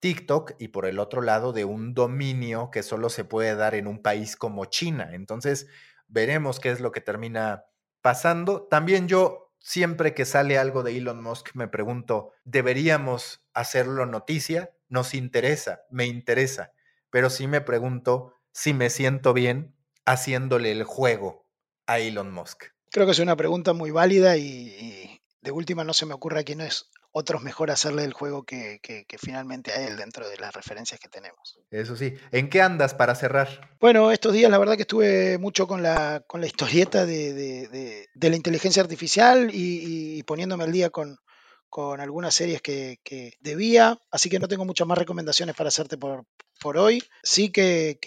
TikTok 0.00 0.54
y 0.58 0.68
por 0.68 0.86
el 0.86 0.98
otro 0.98 1.22
lado 1.22 1.52
de 1.52 1.64
un 1.64 1.94
dominio 1.94 2.70
que 2.72 2.82
solo 2.82 3.10
se 3.10 3.24
puede 3.24 3.54
dar 3.54 3.76
en 3.76 3.86
un 3.86 4.02
país 4.02 4.36
como 4.36 4.64
China. 4.64 5.10
Entonces, 5.12 5.68
veremos 6.08 6.58
qué 6.58 6.70
es 6.70 6.80
lo 6.80 6.90
que 6.90 7.00
termina 7.00 7.66
pasando. 8.00 8.66
También 8.68 9.06
yo, 9.06 9.52
siempre 9.60 10.14
que 10.14 10.24
sale 10.24 10.58
algo 10.58 10.82
de 10.82 10.96
Elon 10.96 11.22
Musk, 11.22 11.54
me 11.54 11.68
pregunto, 11.68 12.32
¿deberíamos 12.44 13.46
hacerlo 13.54 14.04
noticia? 14.06 14.72
Nos 14.88 15.14
interesa, 15.14 15.82
me 15.90 16.06
interesa, 16.06 16.72
pero 17.10 17.30
sí 17.30 17.46
me 17.46 17.60
pregunto 17.60 18.34
si 18.50 18.74
me 18.74 18.90
siento 18.90 19.32
bien 19.32 19.76
haciéndole 20.06 20.72
el 20.72 20.84
juego 20.84 21.46
a 21.86 21.98
Elon 21.98 22.32
Musk. 22.32 22.64
Creo 22.90 23.06
que 23.06 23.12
es 23.12 23.18
una 23.18 23.36
pregunta 23.36 23.72
muy 23.72 23.90
válida 23.90 24.36
y, 24.36 25.20
de 25.40 25.50
última 25.50 25.84
no 25.84 25.94
se 25.94 26.06
me 26.06 26.14
ocurre 26.14 26.40
a 26.40 26.44
quién 26.44 26.60
es 26.60 26.90
otros 27.14 27.42
mejor 27.42 27.70
hacerle 27.70 28.04
el 28.04 28.14
juego 28.14 28.44
que, 28.44 28.80
finalmente 29.18 29.70
a 29.70 29.86
él 29.86 29.96
dentro 29.96 30.28
de 30.28 30.38
las 30.38 30.54
referencias 30.54 30.98
que 30.98 31.08
tenemos. 31.08 31.58
Eso 31.70 31.94
sí. 31.94 32.14
¿En 32.30 32.48
qué 32.48 32.62
andas 32.62 32.94
para 32.94 33.14
cerrar? 33.14 33.76
Bueno, 33.80 34.10
estos 34.12 34.32
días 34.32 34.50
la 34.50 34.58
verdad 34.58 34.76
que 34.76 34.82
estuve 34.82 35.36
mucho 35.38 35.66
con 35.66 35.82
la, 35.82 36.24
con 36.26 36.40
la 36.40 36.46
historieta 36.46 37.04
de, 37.04 38.08
la 38.14 38.36
inteligencia 38.36 38.82
artificial 38.82 39.50
y, 39.52 40.22
poniéndome 40.22 40.64
al 40.64 40.72
día 40.72 40.90
con, 40.90 41.18
con 41.68 42.00
algunas 42.00 42.34
series 42.34 42.62
que, 42.62 42.98
debía, 43.40 43.98
así 44.10 44.30
que 44.30 44.38
no 44.38 44.48
tengo 44.48 44.64
muchas 44.64 44.86
más 44.86 44.98
recomendaciones 44.98 45.54
para 45.54 45.68
hacerte 45.68 45.98
por, 45.98 46.24
por 46.60 46.78
hoy. 46.78 47.02
Sí 47.22 47.50
que, 47.50 47.98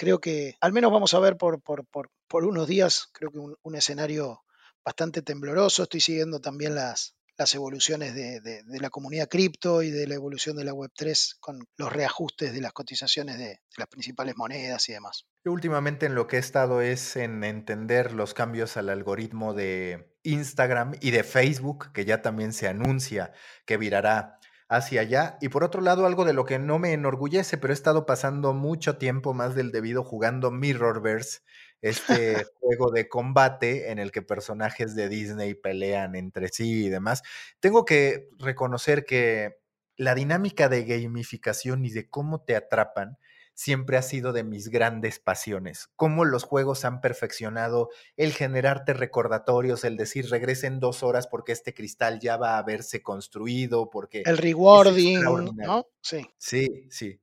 creo 0.00 0.18
que 0.18 0.56
al 0.62 0.72
menos 0.72 0.90
vamos 0.90 1.12
a 1.12 1.20
ver 1.20 1.36
por, 1.36 1.60
por, 1.60 1.84
por 2.26 2.44
unos 2.46 2.66
días, 2.66 3.10
creo 3.12 3.30
que 3.30 3.38
un 3.38 3.74
escenario 3.76 4.40
bastante 4.82 5.20
tembloroso. 5.20 5.82
Estoy 5.82 6.00
siguiendo 6.00 6.40
también 6.40 6.74
las, 6.74 7.16
las 7.36 7.54
evoluciones 7.54 8.14
de, 8.14 8.62
la 8.66 8.90
comunidad 8.90 9.28
cripto 9.28 9.82
y 9.82 9.90
de 9.90 10.06
la 10.06 10.14
evolución 10.14 10.56
de 10.56 10.64
la 10.64 10.72
Web3 10.72 11.36
con 11.40 11.66
los 11.76 11.92
reajustes 11.92 12.54
de 12.54 12.62
las 12.62 12.72
cotizaciones 12.72 13.38
de, 13.38 13.60
las 13.76 13.88
principales 13.88 14.36
monedas 14.38 14.88
y 14.88 14.94
demás. 14.94 15.26
Yo 15.44 15.52
últimamente 15.52 16.06
en 16.06 16.14
lo 16.14 16.26
que 16.26 16.36
he 16.36 16.38
estado 16.38 16.80
es 16.80 17.16
en 17.16 17.44
entender 17.44 18.12
los 18.12 18.32
cambios 18.32 18.78
al 18.78 18.88
algoritmo 18.88 19.52
de 19.52 20.16
Instagram 20.22 20.92
y 21.02 21.10
de 21.10 21.24
Facebook, 21.24 21.92
que 21.92 22.06
ya 22.06 22.22
también 22.22 22.54
se 22.54 22.68
anuncia 22.68 23.32
que 23.66 23.76
virará 23.76 24.39
hacia 24.70 25.00
allá. 25.02 25.36
Y 25.40 25.48
por 25.48 25.64
otro 25.64 25.82
lado, 25.82 26.06
algo 26.06 26.24
de 26.24 26.32
lo 26.32 26.44
que 26.46 26.58
no 26.60 26.78
me 26.78 26.92
enorgullece, 26.92 27.58
pero 27.58 27.72
he 27.72 27.74
estado 27.74 28.06
pasando 28.06 28.54
mucho 28.54 28.96
tiempo 28.96 29.34
más 29.34 29.54
del 29.56 29.72
debido 29.72 30.04
jugando 30.04 30.50
Mirrorverse 30.52 31.40
este 31.82 32.44
juego 32.60 32.92
de 32.92 33.08
combate 33.08 33.90
en 33.90 33.98
el 33.98 34.12
que 34.12 34.22
personajes 34.22 34.94
de 34.94 35.08
Disney 35.08 35.54
pelean 35.54 36.14
entre 36.14 36.48
sí 36.48 36.86
y 36.86 36.88
demás. 36.88 37.22
Tengo 37.58 37.84
que 37.84 38.28
reconocer 38.38 39.04
que 39.04 39.58
la 39.96 40.14
dinámica 40.14 40.68
de 40.68 40.84
gamificación 40.84 41.84
y 41.84 41.90
de 41.90 42.08
cómo 42.08 42.42
te 42.42 42.54
atrapan 42.54 43.18
siempre 43.60 43.98
ha 43.98 44.02
sido 44.02 44.32
de 44.32 44.42
mis 44.42 44.70
grandes 44.70 45.18
pasiones. 45.18 45.90
Cómo 45.94 46.24
los 46.24 46.44
juegos 46.44 46.86
han 46.86 47.02
perfeccionado 47.02 47.90
el 48.16 48.32
generarte 48.32 48.94
recordatorios, 48.94 49.84
el 49.84 49.98
decir 49.98 50.30
regresen 50.30 50.80
dos 50.80 51.02
horas 51.02 51.26
porque 51.26 51.52
este 51.52 51.74
cristal 51.74 52.20
ya 52.20 52.38
va 52.38 52.54
a 52.54 52.58
haberse 52.58 53.02
construido, 53.02 53.90
porque... 53.90 54.22
El 54.24 54.38
rewarding, 54.38 55.20
¿no? 55.56 55.86
Sí. 56.00 56.26
Sí, 56.38 56.86
sí. 56.88 57.20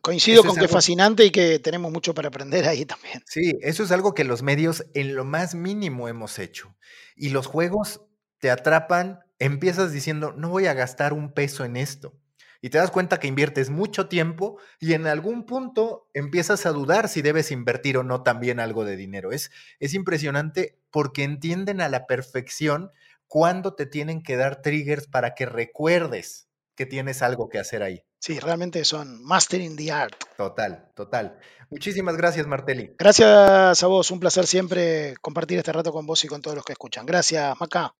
Coincido 0.00 0.44
con 0.44 0.54
que 0.54 0.66
es 0.66 0.70
fascinante 0.70 1.24
y 1.24 1.32
que 1.32 1.58
tenemos 1.58 1.90
mucho 1.90 2.14
para 2.14 2.28
aprender 2.28 2.68
ahí 2.68 2.86
también. 2.86 3.24
Sí, 3.26 3.58
eso 3.60 3.82
es 3.82 3.90
algo 3.90 4.14
que 4.14 4.22
los 4.22 4.42
medios 4.42 4.86
en 4.94 5.16
lo 5.16 5.24
más 5.24 5.56
mínimo 5.56 6.06
hemos 6.06 6.38
hecho. 6.38 6.76
Y 7.16 7.30
los 7.30 7.48
juegos 7.48 8.00
te 8.38 8.52
atrapan, 8.52 9.24
empiezas 9.40 9.90
diciendo, 9.90 10.34
no 10.36 10.50
voy 10.50 10.66
a 10.66 10.74
gastar 10.74 11.12
un 11.12 11.32
peso 11.32 11.64
en 11.64 11.76
esto. 11.76 12.19
Y 12.60 12.70
te 12.70 12.78
das 12.78 12.90
cuenta 12.90 13.18
que 13.18 13.26
inviertes 13.26 13.70
mucho 13.70 14.08
tiempo 14.08 14.58
y 14.78 14.92
en 14.92 15.06
algún 15.06 15.46
punto 15.46 16.08
empiezas 16.12 16.66
a 16.66 16.72
dudar 16.72 17.08
si 17.08 17.22
debes 17.22 17.50
invertir 17.50 17.96
o 17.96 18.02
no 18.02 18.22
también 18.22 18.60
algo 18.60 18.84
de 18.84 18.96
dinero. 18.96 19.32
Es, 19.32 19.50
es 19.78 19.94
impresionante 19.94 20.78
porque 20.90 21.24
entienden 21.24 21.80
a 21.80 21.88
la 21.88 22.06
perfección 22.06 22.92
cuándo 23.26 23.74
te 23.74 23.86
tienen 23.86 24.22
que 24.22 24.36
dar 24.36 24.60
triggers 24.60 25.06
para 25.06 25.34
que 25.34 25.46
recuerdes 25.46 26.48
que 26.74 26.86
tienes 26.86 27.22
algo 27.22 27.48
que 27.48 27.58
hacer 27.58 27.82
ahí. 27.82 28.02
Sí, 28.18 28.38
realmente 28.38 28.84
son 28.84 29.22
mastering 29.22 29.76
the 29.76 29.92
art. 29.92 30.14
Total, 30.36 30.90
total. 30.94 31.38
Muchísimas 31.70 32.16
gracias, 32.16 32.46
Martelli. 32.46 32.94
Gracias 32.98 33.82
a 33.82 33.86
vos, 33.86 34.10
un 34.10 34.20
placer 34.20 34.46
siempre 34.46 35.14
compartir 35.20 35.58
este 35.58 35.72
rato 35.72 35.92
con 35.92 36.06
vos 36.06 36.24
y 36.24 36.28
con 36.28 36.42
todos 36.42 36.56
los 36.56 36.64
que 36.64 36.72
escuchan. 36.72 37.06
Gracias, 37.06 37.58
Maca. 37.60 37.94